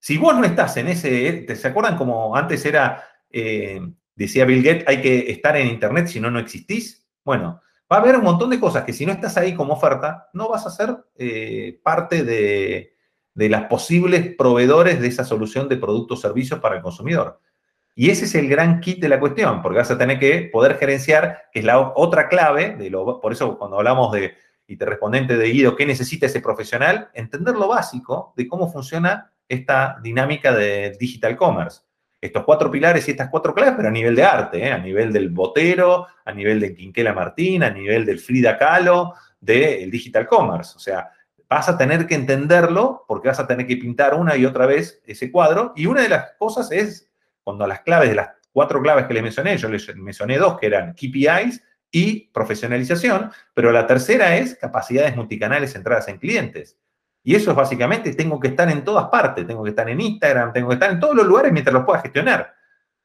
[0.00, 3.80] Si vos no estás en ese, ¿se acuerdan como antes era, eh,
[4.16, 7.06] decía Bill Gates, hay que estar en Internet, si no, no existís?
[7.24, 10.28] Bueno, va a haber un montón de cosas que si no estás ahí como oferta,
[10.32, 12.96] no vas a ser eh, parte de,
[13.32, 17.40] de las posibles proveedores de esa solución de productos o servicios para el consumidor.
[17.94, 20.78] Y ese es el gran kit de la cuestión, porque vas a tener que poder
[20.78, 24.34] gerenciar, que es la otra clave, de lo, por eso cuando hablamos de
[24.66, 27.10] y te respondente de Guido, ¿qué necesita ese profesional?
[27.14, 31.82] Entender lo básico de cómo funciona esta dinámica de digital commerce.
[32.20, 34.72] Estos cuatro pilares y estas cuatro claves, pero a nivel de arte, ¿eh?
[34.72, 39.90] a nivel del botero, a nivel de Quinquela Martín, a nivel del Frida Kahlo, del
[39.90, 40.72] digital commerce.
[40.76, 41.10] O sea,
[41.48, 45.00] vas a tener que entenderlo porque vas a tener que pintar una y otra vez
[45.06, 45.72] ese cuadro.
[45.76, 47.08] Y una de las cosas es,
[47.44, 50.66] cuando las claves de las cuatro claves que les mencioné, yo les mencioné dos que
[50.66, 51.62] eran KPIs
[51.96, 56.76] y profesionalización, pero la tercera es capacidades multicanales centradas en clientes.
[57.22, 60.52] Y eso es básicamente, tengo que estar en todas partes, tengo que estar en Instagram,
[60.52, 62.52] tengo que estar en todos los lugares mientras los pueda gestionar.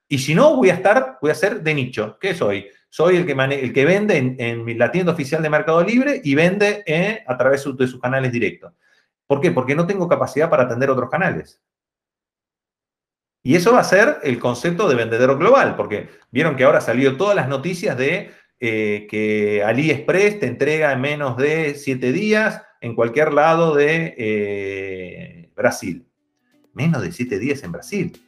[0.09, 2.17] Y si no, voy a estar, voy a ser de nicho.
[2.19, 2.67] ¿Qué soy?
[2.89, 6.83] Soy el que, el que vende en, la tienda oficial de Mercado Libre y vende
[6.85, 8.73] eh, a través de sus canales directos.
[9.25, 9.51] ¿Por qué?
[9.51, 11.61] Porque no tengo capacidad para atender otros canales.
[13.41, 17.17] Y eso va a ser el concepto de vendedor global, porque vieron que ahora salió
[17.17, 18.31] todas las noticias de
[18.63, 25.49] eh, que AliExpress te entrega en menos de siete días en cualquier lado de eh,
[25.55, 26.05] Brasil.
[26.73, 28.21] Menos de siete días en Brasil.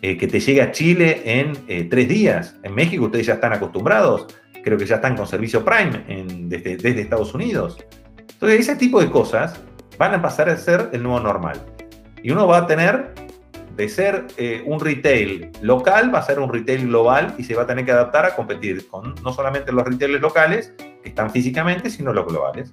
[0.00, 2.56] Eh, que te llegue a Chile en tres días.
[2.62, 4.28] En México ustedes ya están acostumbrados.
[4.62, 6.04] Creo que ya están con servicio Prime
[6.44, 7.84] desde, desde Estados Unidos.
[8.32, 9.60] Entonces, ese tipo de cosas
[9.98, 11.60] van a pasar a ser el nuevo normal.
[12.22, 13.12] Y uno va a tener
[13.76, 17.62] de ser eh, un retail local, va a ser un retail global y se va
[17.62, 21.90] a tener que adaptar a competir con no solamente los retailers locales, que están físicamente,
[21.90, 22.72] sino los globales.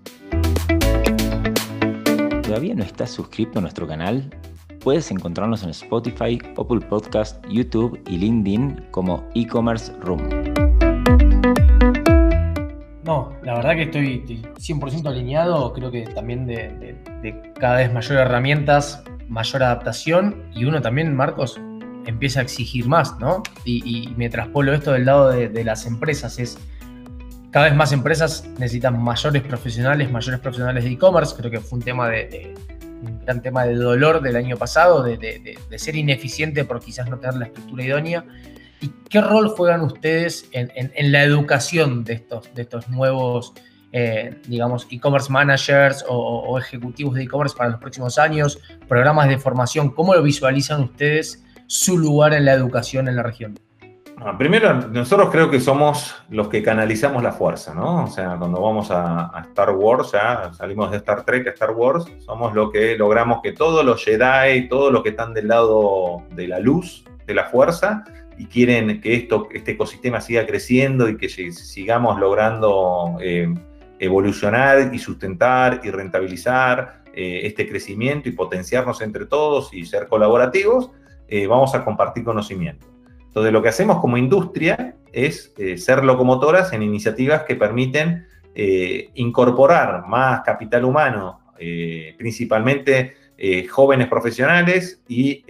[2.41, 4.29] ¿Todavía no estás suscrito a nuestro canal?
[4.79, 10.21] Puedes encontrarnos en Spotify, Apple Podcast, YouTube y LinkedIn como e-commerce room.
[13.03, 18.19] No, la verdad que estoy 100% alineado, creo que también de, de cada vez mayor
[18.19, 21.59] herramientas mayor adaptación y uno también, Marcos,
[22.05, 23.41] empieza a exigir más, ¿no?
[23.65, 26.57] Y, y me traspolo esto del lado de, las empresas, es
[27.51, 31.85] cada vez más empresas necesitan mayores profesionales, mayores profesionales de e-commerce, creo que fue un
[31.85, 32.53] tema de,
[33.01, 37.35] un gran tema de dolor del año pasado, de, ser ineficiente por quizás no tener
[37.35, 38.25] la estructura idónea.
[38.81, 43.53] ¿Y qué rol juegan ustedes en, en la educación de estos, de estos nuevos
[43.95, 49.91] eh, digamos, e-commerce managers o, ejecutivos de e-commerce para los próximos años, programas de formación?
[49.91, 53.53] ¿Cómo lo visualizan ustedes su lugar en la educación en la región?
[54.17, 58.05] Ah, primero, nosotros creo que somos los que canalizamos la fuerza, ¿no?
[58.05, 62.05] O sea, cuando vamos a, Star Wars, ya salimos de Star Trek a Star Wars,
[62.19, 66.47] somos los que logramos que todos los Jedi, todos los que están del lado de
[66.47, 68.05] la luz, de la fuerza,
[68.37, 73.53] y quieren que esto, este ecosistema siga creciendo y que sigamos logrando eh,
[74.03, 80.91] evolucionar y sustentar y rentabilizar eh, este crecimiento y potenciarnos entre todos y ser colaborativos,
[81.27, 82.87] eh, vamos a compartir conocimiento.
[83.19, 88.27] Entonces, lo que hacemos como industria es eh, ser locomotoras en iniciativas que permiten
[89.15, 91.39] incorporar más capital humano,
[92.19, 93.15] principalmente
[93.67, 95.43] jóvenes profesionales y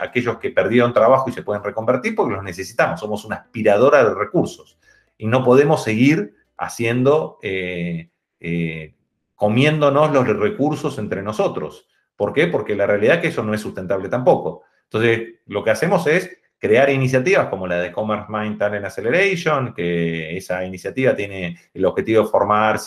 [0.00, 3.00] aquellos que perdieron trabajo y se pueden reconvertir porque los necesitamos.
[3.00, 4.78] Somos una aspiradora de recursos
[5.18, 8.10] y no podemos seguir haciendo, eh,
[8.40, 8.94] eh,
[9.34, 11.88] comiéndonos los recursos entre nosotros.
[12.16, 12.46] ¿Por qué?
[12.46, 14.62] Porque la realidad es que eso no es sustentable tampoco.
[14.84, 20.36] Entonces, lo que hacemos es crear iniciativas como la de Commerce Mind Talent Acceleration, que
[20.36, 22.80] esa iniciativa tiene el objetivo de formar,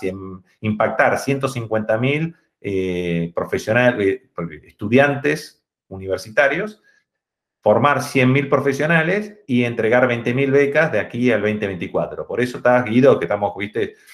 [0.61, 4.21] impactar 150 mil eh, profesionales,
[4.65, 6.81] estudiantes universitarios,
[7.67, 12.25] formar 100.000 profesionales y entregar 20.000 becas de aquí al 2024.
[12.25, 13.53] Por eso está Guido, que estamos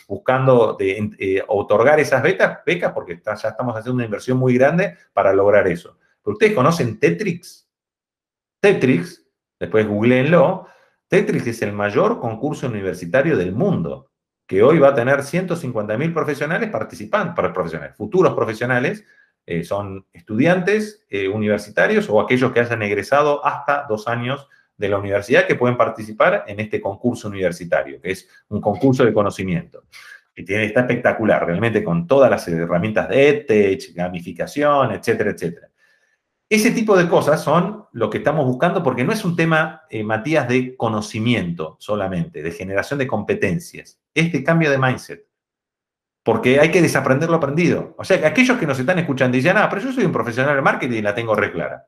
[0.08, 5.34] buscando eh, otorgar esas becas, becas porque ya estamos haciendo una inversión muy grande para
[5.34, 6.00] lograr eso.
[6.24, 7.70] Pero ustedes conocen Tetrix.
[8.60, 9.24] Tetrix,
[9.60, 10.66] después googleenlo,
[11.08, 14.10] Tetrix es el mayor concurso universitario del mundo,
[14.48, 19.06] que hoy va a tener 150.000 profesionales participantes, profesionales, futuros profesionales
[19.46, 24.98] eh, son estudiantes eh, universitarios o aquellos que hayan egresado hasta dos años de la
[24.98, 29.84] universidad que pueden participar en este concurso universitario, que es un concurso de conocimiento.
[30.34, 35.68] Que tiene, está espectacular, realmente con todas las herramientas de EdTech, gamificación, etcétera, etcétera.
[36.50, 40.04] Ese tipo de cosas son lo que estamos buscando porque no es un tema, eh,
[40.04, 45.33] Matías, de conocimiento solamente, de generación de competencias, es de cambio de mindset
[46.24, 47.96] porque hay que desaprender lo aprendido.
[47.98, 50.56] O sea, que aquellos que nos están escuchando dicen, ah, pero yo soy un profesional
[50.56, 51.86] de marketing y la tengo re clara.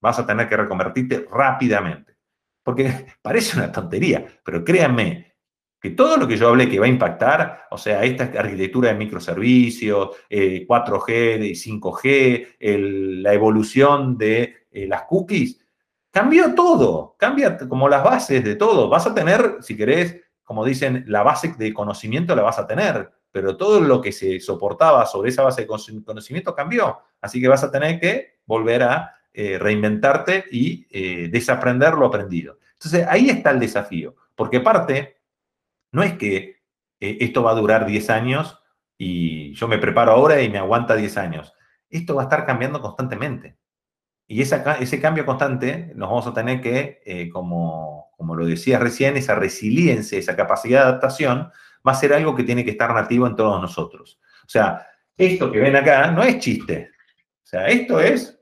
[0.00, 2.16] Vas a tener que reconvertirte rápidamente.
[2.62, 5.34] Porque parece una tontería, pero créanme
[5.80, 8.98] que todo lo que yo hablé que va a impactar, o sea, esta arquitectura de
[8.98, 15.58] microservicios, 4G eh, y 5G, la evolución de eh, las cookies,
[16.10, 18.90] cambió todo, cambia como las bases de todo.
[18.90, 20.20] Vas a tener, si querés,
[20.50, 24.40] como dicen, la base de conocimiento la vas a tener, pero todo lo que se
[24.40, 26.98] soportaba sobre esa base de conocimiento cambió.
[27.20, 32.58] Así que vas a tener que volver a eh, reinventarte y eh, desaprender lo aprendido.
[32.72, 35.20] Entonces, ahí está el desafío, porque parte,
[35.92, 36.56] no es que
[36.98, 38.58] eh, esto va a durar 10 años
[38.98, 41.54] y yo me preparo ahora y me aguanta 10 años.
[41.88, 43.56] Esto va a estar cambiando constantemente.
[44.30, 49.34] Y ese cambio constante nos vamos a tener que, como como lo decía recién, esa
[49.34, 51.50] resiliencia, esa capacidad de adaptación,
[51.88, 54.20] va a ser algo que tiene que estar nativo en todos nosotros.
[54.44, 56.90] O sea, esto que ven acá no es chiste.
[57.42, 58.38] O sea, esto es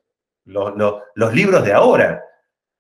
[0.47, 2.24] los libros de ahora.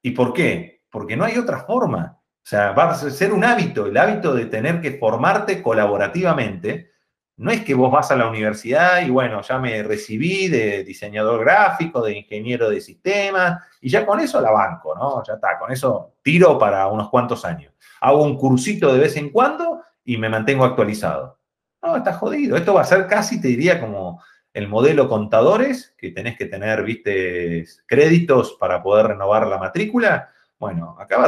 [0.02, 0.82] ¿Y por qué?
[0.90, 2.18] Porque no hay otra forma.
[2.20, 6.90] O sea, va a ser un hábito, el hábito de tener que formarte colaborativamente
[7.38, 11.40] no es que vos vas a la universidad y bueno, ya me recibí de diseñador
[11.40, 15.22] gráfico, de ingeniero de sistemas, y ya con eso la banco, ¿no?
[15.22, 17.72] Ya está, con eso tiro para unos cuantos años.
[18.00, 21.38] Hago un cursito de vez en cuando y me mantengo actualizado.
[21.80, 22.56] No, está jodido.
[22.56, 24.20] Esto va a ser casi, te diría, como
[24.52, 30.28] el modelo contadores, que tenés que tener, viste, créditos para poder renovar la matrícula.
[30.58, 31.18] Bueno, acá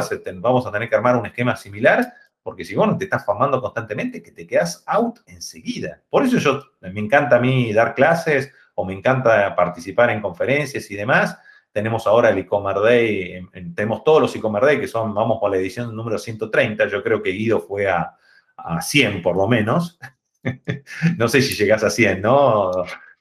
[0.41, 2.13] vamos a tener que armar un esquema similar
[2.43, 6.01] porque si vos no te estás formando constantemente, que te quedas out enseguida.
[6.09, 10.89] Por eso yo, me encanta a mí dar clases o me encanta participar en conferencias
[10.89, 11.37] y demás.
[11.71, 15.57] Tenemos ahora el e-commerce day, tenemos todos los e-commerce day que son, vamos por la
[15.57, 18.17] edición número 130, yo creo que Guido fue a,
[18.79, 19.99] 100 por lo menos.
[21.17, 22.71] no sé si llegás a 100, ¿no?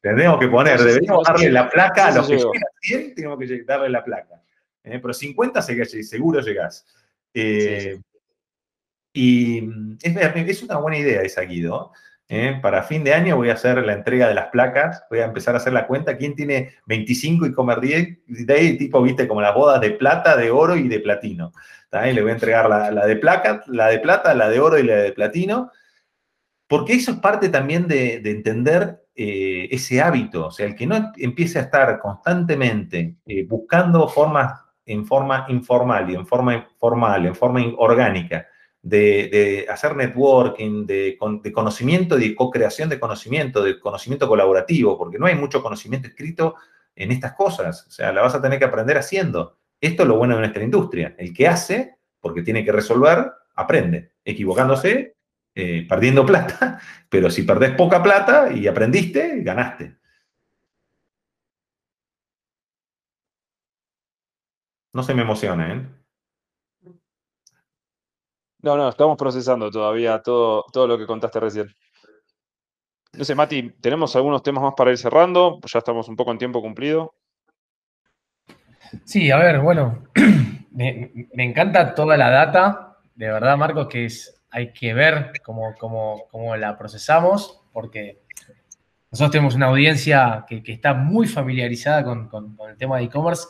[0.01, 3.62] Tendremos que poner, deberíamos darle la placa a los que llegan a 100, tenemos que
[3.64, 4.41] darle la placa.
[4.85, 4.99] ¿eh?
[4.99, 6.87] pero 50 seguro llegás.
[7.35, 8.01] Eh,
[9.13, 11.93] y mm, es, una buena idea esa, Guido.
[12.29, 12.59] ¿eh?
[12.63, 15.55] Para fin de año voy a hacer la entrega de las placas, voy a empezar
[15.55, 16.17] a hacer la cuenta.
[16.17, 18.19] ¿Quién tiene 25 y comer 10?
[18.27, 21.53] De tipo, viste, como las bodas de plata, de oro y de platino.
[21.93, 24.97] Le voy a entregar la, de placa, la de plata, la de oro y la
[24.97, 25.73] de platino.
[26.69, 30.47] Porque eso es parte también de, entender eh, ese hábito.
[30.47, 36.11] O sea, el que no empiece a estar constantemente eh, buscando formas en forma informal
[36.11, 38.47] y en forma formal, en forma orgánica,
[38.83, 41.18] de, hacer networking, de,
[41.53, 46.57] conocimiento y de co-creación de conocimiento, de conocimiento colaborativo, porque no hay mucho conocimiento escrito
[46.97, 47.87] en estas cosas.
[47.87, 49.59] O sea, la vas a tener que aprender haciendo.
[49.81, 51.14] Esto es lo bueno de nuestra industria.
[51.18, 54.12] El que hace, porque tiene que resolver, aprende.
[54.24, 55.16] Equivocándose,
[55.55, 59.97] eh, perdiendo plata, pero si perdés poca plata y aprendiste, ganaste.
[64.93, 66.00] No se me emociona, ¿eh?
[68.63, 71.75] No, no, estamos procesando todavía todo, todo lo que contaste recién.
[73.13, 76.39] No sé, Mati, tenemos algunos temas más para ir cerrando, ya estamos un poco en
[76.39, 77.15] tiempo cumplido.
[79.05, 80.05] Sí, a ver, bueno,
[80.73, 86.57] me, encanta toda la data, de verdad, Marcos, que es, hay que ver cómo, cómo,
[86.57, 88.21] la procesamos, porque
[89.11, 93.49] nosotros tenemos una audiencia que, está muy familiarizada con, el tema de e-commerce,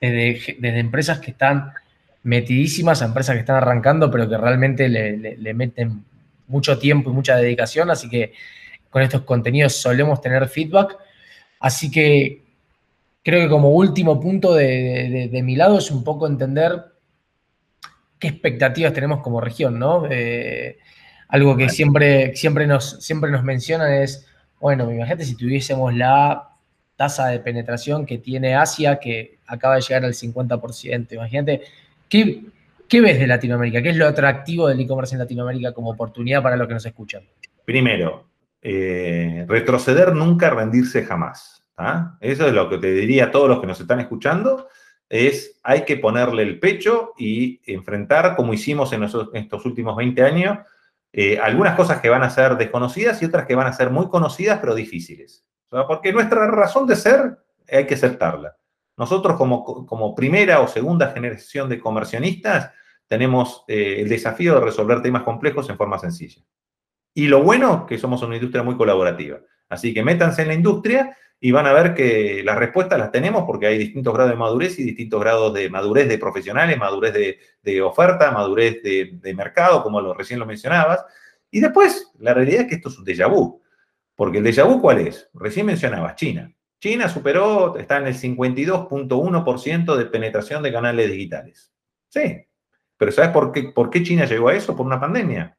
[0.00, 1.72] desde empresas que están
[2.22, 6.04] metidísimas a empresas que están arrancando, pero que realmente le, meten
[6.48, 8.32] mucho tiempo y mucha dedicación, así que
[8.90, 10.96] con estos contenidos solemos tener feedback.
[11.60, 12.42] Así que
[13.22, 16.84] creo que como último punto de, mi lado es un poco entender
[18.18, 20.06] qué expectativas tenemos como región, ¿no?
[20.10, 20.78] Eh,
[21.28, 24.26] algo que siempre, siempre, nos, siempre nos mencionan es,
[24.58, 26.50] bueno, imagínate si tuviésemos la
[26.96, 31.12] tasa de penetración que tiene Asia, que acaba de llegar al 50%.
[31.12, 31.62] Imagínate,
[32.10, 32.42] ¿qué,
[32.88, 33.80] ¿qué ves de Latinoamérica?
[33.80, 37.22] ¿Qué es lo atractivo del e-commerce en Latinoamérica como oportunidad para los que nos escuchan?
[37.64, 38.28] Primero,
[38.60, 41.60] eh, retroceder nunca, rendirse jamás.
[42.20, 44.68] Eso es lo que te diría a todos los que nos están escuchando,
[45.08, 50.58] es hay que ponerle el pecho y enfrentar, como hicimos en, estos últimos 20 años,
[51.12, 54.08] eh, algunas cosas que van a ser desconocidas y otras que van a ser muy
[54.08, 55.44] conocidas, pero difíciles.
[55.88, 57.38] porque nuestra razón de ser
[57.70, 58.56] hay que aceptarla.
[59.00, 62.70] Nosotros como, primera o segunda generación de comercionistas
[63.06, 66.42] tenemos eh, el desafío de resolver temas complejos en forma sencilla.
[67.14, 69.38] Y lo bueno que somos una industria muy colaborativa.
[69.70, 73.44] Así que métanse en la industria y van a ver que las respuestas las tenemos
[73.44, 77.80] porque hay distintos grados de madurez y distintos grados de madurez de profesionales, madurez de,
[77.80, 81.02] oferta, madurez de, mercado, como lo, recién lo mencionabas.
[81.50, 83.62] Y después, la realidad es que esto es un déjà vu.
[84.14, 85.30] Porque el déjà vu, ¿cuál es?
[85.32, 86.52] Recién mencionabas China.
[86.80, 91.72] China superó, está en el 52.1% de penetración de canales digitales.
[92.08, 92.46] Sí.
[92.96, 94.76] Pero ¿sabes por qué, por qué China llegó a eso?
[94.76, 95.56] Por una pandemia.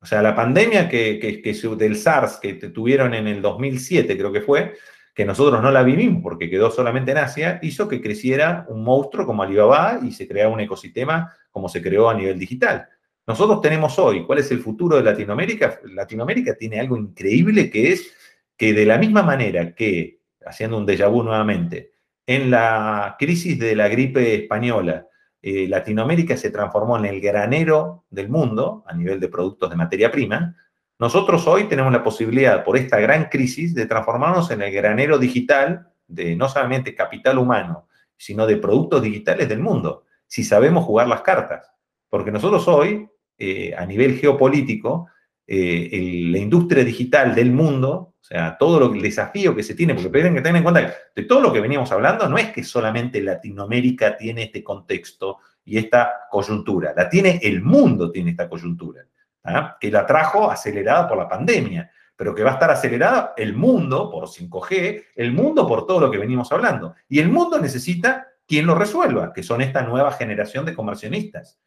[0.00, 1.42] O sea, la pandemia que,
[1.78, 4.74] del SARS que tuvieron en el 2007, creo que fue,
[5.14, 9.26] que nosotros no la vivimos porque quedó solamente en Asia, hizo que creciera un monstruo
[9.26, 12.88] como Alibaba y se creara un ecosistema como se creó a nivel digital.
[13.26, 15.80] Nosotros tenemos hoy, ¿cuál es el futuro de Latinoamérica?
[15.84, 18.12] Latinoamérica tiene algo increíble que es
[18.56, 21.92] que de la misma manera que, haciendo un déjà vu nuevamente,
[22.26, 25.06] en la crisis de la gripe española,
[25.42, 30.10] eh, Latinoamérica se transformó en el granero del mundo a nivel de productos de materia
[30.10, 30.56] prima,
[30.98, 35.92] nosotros hoy tenemos la posibilidad, por esta gran crisis, de transformarnos en el granero digital
[36.08, 37.86] de no solamente capital humano,
[38.16, 41.70] sino de productos digitales del mundo, si sabemos jugar las cartas.
[42.08, 45.08] Porque nosotros hoy, eh, a nivel geopolítico,
[45.46, 49.94] eh, la industria digital del mundo o sea, todo lo, el desafío que se tiene,
[49.94, 52.50] porque tienen que tener en cuenta que de todo lo que veníamos hablando, no es
[52.50, 58.48] que solamente Latinoamérica tiene este contexto y esta coyuntura, la tiene el mundo, tiene esta
[58.48, 59.06] coyuntura,
[59.44, 59.76] ¿ah?
[59.80, 64.10] que la trajo acelerada por la pandemia, pero que va a estar acelerada el mundo
[64.10, 66.96] por 5G, el mundo por todo lo que venimos hablando.
[67.08, 71.60] Y el mundo necesita quien lo resuelva, que son esta nueva generación de comercionistas.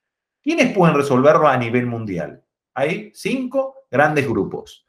[0.43, 2.43] ¿Quiénes pueden resolverlo a nivel mundial?
[2.74, 4.86] Hay cinco grandes grupos.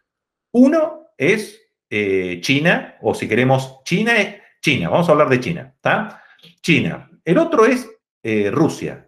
[0.50, 1.60] Uno es
[1.90, 6.22] eh, China, o si queremos, China es China, vamos a hablar de China, ¿está?
[6.62, 7.10] China.
[7.22, 7.88] El otro es
[8.22, 9.06] eh, Rusia.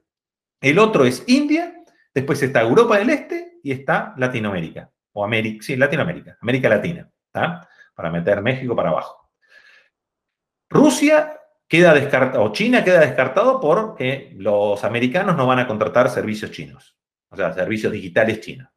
[0.60, 1.74] El otro es India,
[2.14, 7.10] después está Europa del Este y está Latinoamérica, o América, sí, Latinoamérica, América Latina.
[7.32, 9.30] Para meter México para abajo.
[10.68, 16.50] Rusia queda descartado, o China queda descartado porque los americanos no van a contratar servicios
[16.50, 16.98] chinos,
[17.30, 18.68] o sea, servicios digitales chinos,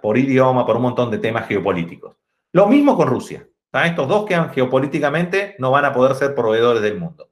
[0.00, 2.19] por idioma, por un montón de temas geopolíticos.
[2.52, 3.46] Lo mismo con Rusia.
[3.72, 7.30] Estos dos que geopolíticamente no van a poder ser proveedores del mundo.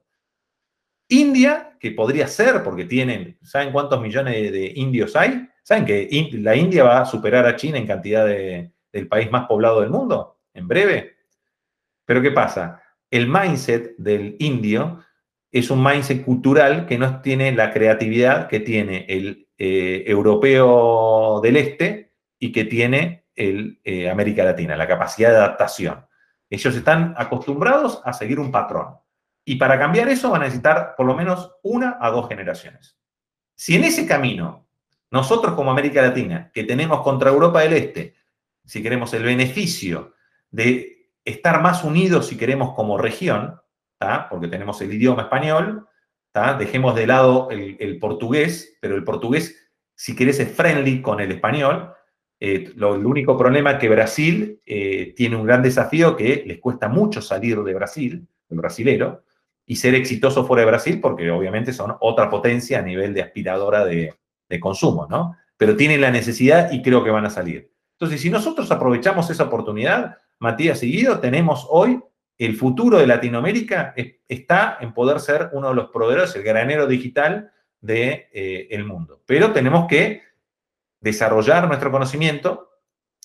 [1.09, 5.49] India, que podría ser, porque tienen, ¿saben cuántos millones de, indios hay?
[5.63, 9.47] ¿Saben que la India va a superar a China en cantidad de, del país más
[9.47, 10.37] poblado del mundo?
[10.53, 11.17] En breve.
[12.05, 12.81] Pero ¿qué pasa?
[13.11, 15.03] El mindset del indio
[15.51, 21.57] es un mindset cultural que no tiene la creatividad que tiene el eh, europeo del
[21.57, 26.05] este y que tiene eh, América Latina, la capacidad de adaptación.
[26.49, 28.95] Ellos están acostumbrados a seguir un patrón.
[29.45, 32.97] Y para cambiar eso van a necesitar por lo menos una a dos generaciones.
[33.55, 34.67] Si en ese camino,
[35.09, 38.15] nosotros como América Latina, que tenemos contra Europa del Este,
[38.65, 40.13] si queremos el beneficio
[40.51, 43.59] de estar más unidos, si queremos como región,
[44.29, 45.87] porque tenemos el idioma español,
[46.57, 49.55] dejemos de lado el, el portugués, pero el portugués,
[49.95, 51.93] si querés, es friendly con el español,
[52.39, 56.59] eh, lo, el único problema es que Brasil eh, tiene un gran desafío que les
[56.59, 59.23] cuesta mucho salir de Brasil, el brasilero,
[59.65, 63.85] y ser exitoso fuera de Brasil, porque obviamente son otra potencia a nivel de aspiradora
[63.85, 64.15] de,
[64.59, 65.35] consumo, ¿no?
[65.57, 67.71] Pero tienen la necesidad y creo que van a salir.
[67.91, 71.99] Entonces, si nosotros aprovechamos esa oportunidad, Matías y Guido, tenemos hoy
[72.39, 73.93] el futuro de Latinoamérica
[74.27, 79.21] está en poder ser uno de los proveedores, el granero digital del de, eh, mundo.
[79.27, 80.23] Pero tenemos que
[81.01, 82.71] desarrollar nuestro conocimiento,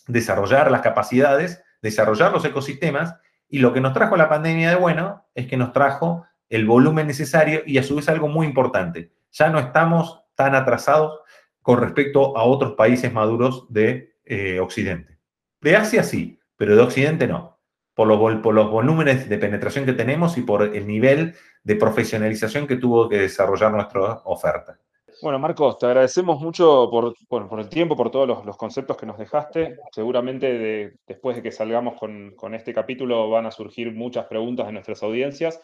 [0.07, 3.17] desarrollar las capacidades, desarrollar los ecosistemas
[3.49, 7.07] y lo que nos trajo la pandemia de bueno es que nos trajo el volumen
[7.07, 9.13] necesario y a su vez algo muy importante.
[9.33, 11.21] Ya no estamos tan atrasados
[11.63, 15.19] con respecto a otros países maduros de eh, Occidente.
[15.61, 17.59] De Asia sí, pero de Occidente no.
[17.95, 22.67] Por los, por los volúmenes de penetración que tenemos y por el nivel de profesionalización
[22.67, 24.79] que tuvo que desarrollar nuestra oferta.
[25.23, 29.19] Bueno, Marcos, te agradecemos mucho por, por el tiempo, por todos los, conceptos que nos
[29.19, 29.77] dejaste.
[29.93, 35.03] Seguramente después de que salgamos con, este capítulo van a surgir muchas preguntas de nuestras
[35.03, 35.61] audiencias.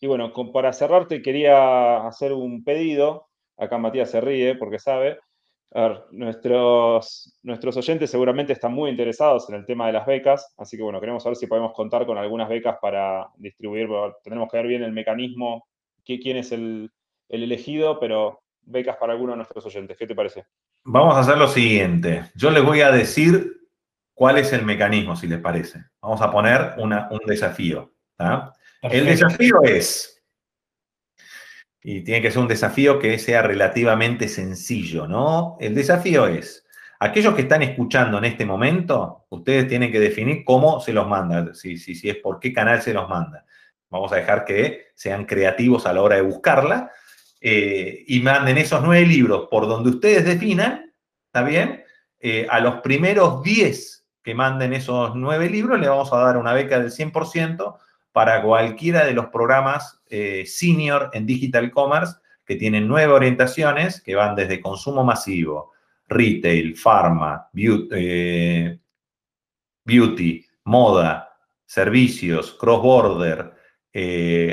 [0.00, 3.28] Y bueno, para cerrarte quería hacer un pedido.
[3.56, 5.18] Acá Matías se ríe porque sabe.
[6.10, 10.82] Nuestros, nuestros oyentes seguramente están muy interesados en el tema de las becas, así que
[10.82, 13.88] bueno, queremos saber si podemos contar con algunas becas para distribuir,
[14.22, 15.66] tenemos que ver bien el mecanismo,
[16.04, 16.90] quién es el,
[17.30, 19.96] el elegido, pero becas para alguno de nuestros oyentes.
[19.96, 20.46] ¿Qué te parece?
[20.84, 22.30] Vamos a hacer lo siguiente.
[22.34, 23.68] Yo les voy a decir
[24.14, 25.84] cuál es el mecanismo, si les parece.
[26.00, 27.92] Vamos a poner un desafío.
[28.82, 30.12] El desafío es,
[31.82, 35.56] y tiene que ser un desafío que sea relativamente sencillo, ¿no?
[35.60, 36.64] El desafío es,
[37.00, 41.54] aquellos que están escuchando en este momento, ustedes tienen que definir cómo se los manda,
[41.54, 43.44] si, si, si es por qué canal se los manda.
[43.90, 46.92] Vamos a dejar que sean creativos a la hora de buscarla
[47.44, 50.94] eh, y manden esos nueve libros por donde ustedes definan,
[51.26, 51.82] ¿está bien?
[52.20, 56.52] Eh, a los primeros diez que manden esos nueve libros le vamos a dar una
[56.52, 57.78] beca del 100%
[58.12, 62.14] para cualquiera de los programas eh, senior en Digital Commerce
[62.44, 65.72] que tienen nueve orientaciones que van desde consumo masivo,
[66.06, 68.78] retail, pharma, beauty,
[69.84, 71.36] beauty moda,
[71.66, 73.52] servicios, cross-border,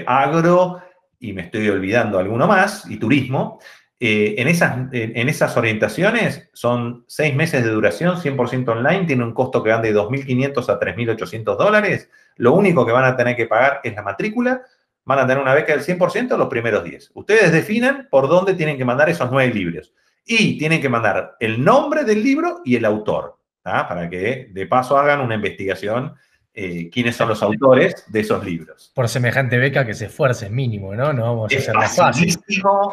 [0.08, 0.82] agro
[1.20, 3.60] y me estoy olvidando alguno más, y turismo,
[4.02, 9.34] eh, en, esas, en esas orientaciones son seis meses de duración, 100% online, tiene un
[9.34, 12.10] costo que van de 2.500 a 3.800 dólares.
[12.38, 14.62] Lo único que van a tener que pagar es la matrícula.
[15.04, 17.12] Van a tener una beca del 100% los primeros 10.
[17.14, 19.94] Ustedes definen por dónde tienen que mandar esos nueve libros.
[20.26, 24.98] Y tienen que mandar el nombre del libro y el autor, para que de paso
[24.98, 26.14] hagan una investigación
[26.54, 28.92] eh, quiénes son los autores de esos libros.
[28.94, 31.14] Por semejante beca que se esfuercen mínimo, ¿no?
[31.14, 32.38] No vamos a hacer más fácil.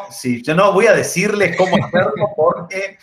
[0.09, 2.97] Sí, yo no voy a decirles cómo hacerlo porque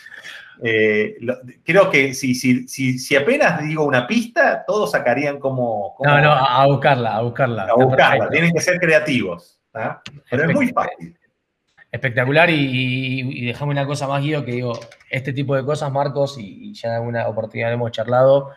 [0.62, 1.16] eh,
[1.64, 5.96] creo que si, si, si, apenas digo una pista, todos sacarían como...
[6.00, 7.64] no, no, a buscarla, a buscarla.
[7.64, 9.61] A buscarla, tienen que ser creativos.
[10.30, 11.18] Pero es muy fácil.
[11.90, 14.78] Espectacular y, dejame una cosa más, Guido, que digo,
[15.11, 18.50] este tipo de cosas, Marcos, y, y ya en alguna oportunidad hemos charlado,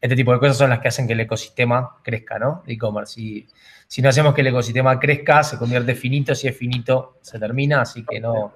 [0.00, 2.62] este tipo de cosas son las que hacen que el ecosistema crezca, ¿no?
[2.66, 3.14] e-commerce.
[3.14, 3.46] Si,
[3.86, 7.82] si no hacemos que el ecosistema crezca, se convierte finito, si es finito, se termina,
[7.82, 8.54] así que no.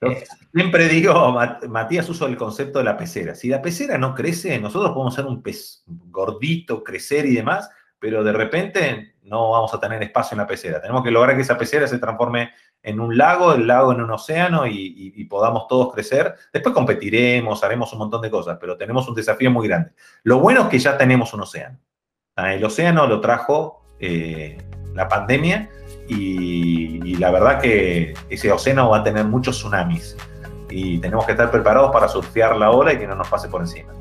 [0.00, 3.36] Eh, siempre digo, Matías uso el concepto de la pecera.
[3.36, 7.70] Si la pecera no crece, nosotros podemos ser un pez gordito, crecer y demás,
[8.00, 10.80] pero de repente no vamos a tener espacio en la pecera.
[10.80, 12.50] Tenemos que lograr que esa pecera se transforme
[12.82, 16.34] en un lago, el lago en un océano y, podamos todos crecer.
[16.52, 19.92] Después competiremos, haremos un montón de cosas, pero tenemos un desafío muy grande.
[20.24, 21.78] Lo bueno es que ya tenemos un océano.
[22.36, 24.58] Ah, el océano lo trajo eh,
[24.94, 25.70] la pandemia
[26.08, 30.16] y, la verdad que ese océano va a tener muchos tsunamis
[30.68, 33.60] y tenemos que estar preparados para surfear la ola y que no nos pase por
[33.60, 33.92] encima.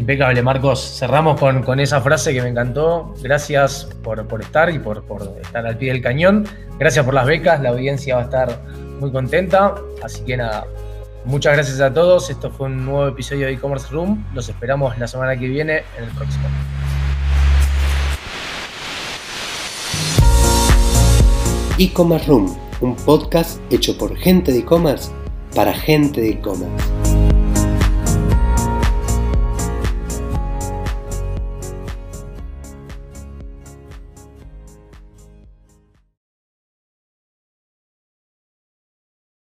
[0.00, 0.96] Impecable, Marcos.
[0.98, 3.14] Cerramos con, esa frase que me encantó.
[3.20, 5.04] Gracias por, estar y por,
[5.42, 6.46] estar al pie del cañón.
[6.78, 7.60] Gracias por las becas.
[7.60, 8.62] La audiencia va a estar
[8.98, 9.74] muy contenta.
[10.02, 10.64] Así que nada,
[11.26, 12.30] muchas gracias a todos.
[12.30, 14.24] Esto fue un nuevo episodio de e-commerce room.
[14.32, 16.48] Los esperamos la semana que viene en el próximo.
[21.78, 25.10] E-commerce room, un podcast hecho por gente de e-commerce
[25.54, 27.09] para gente de e-commerce.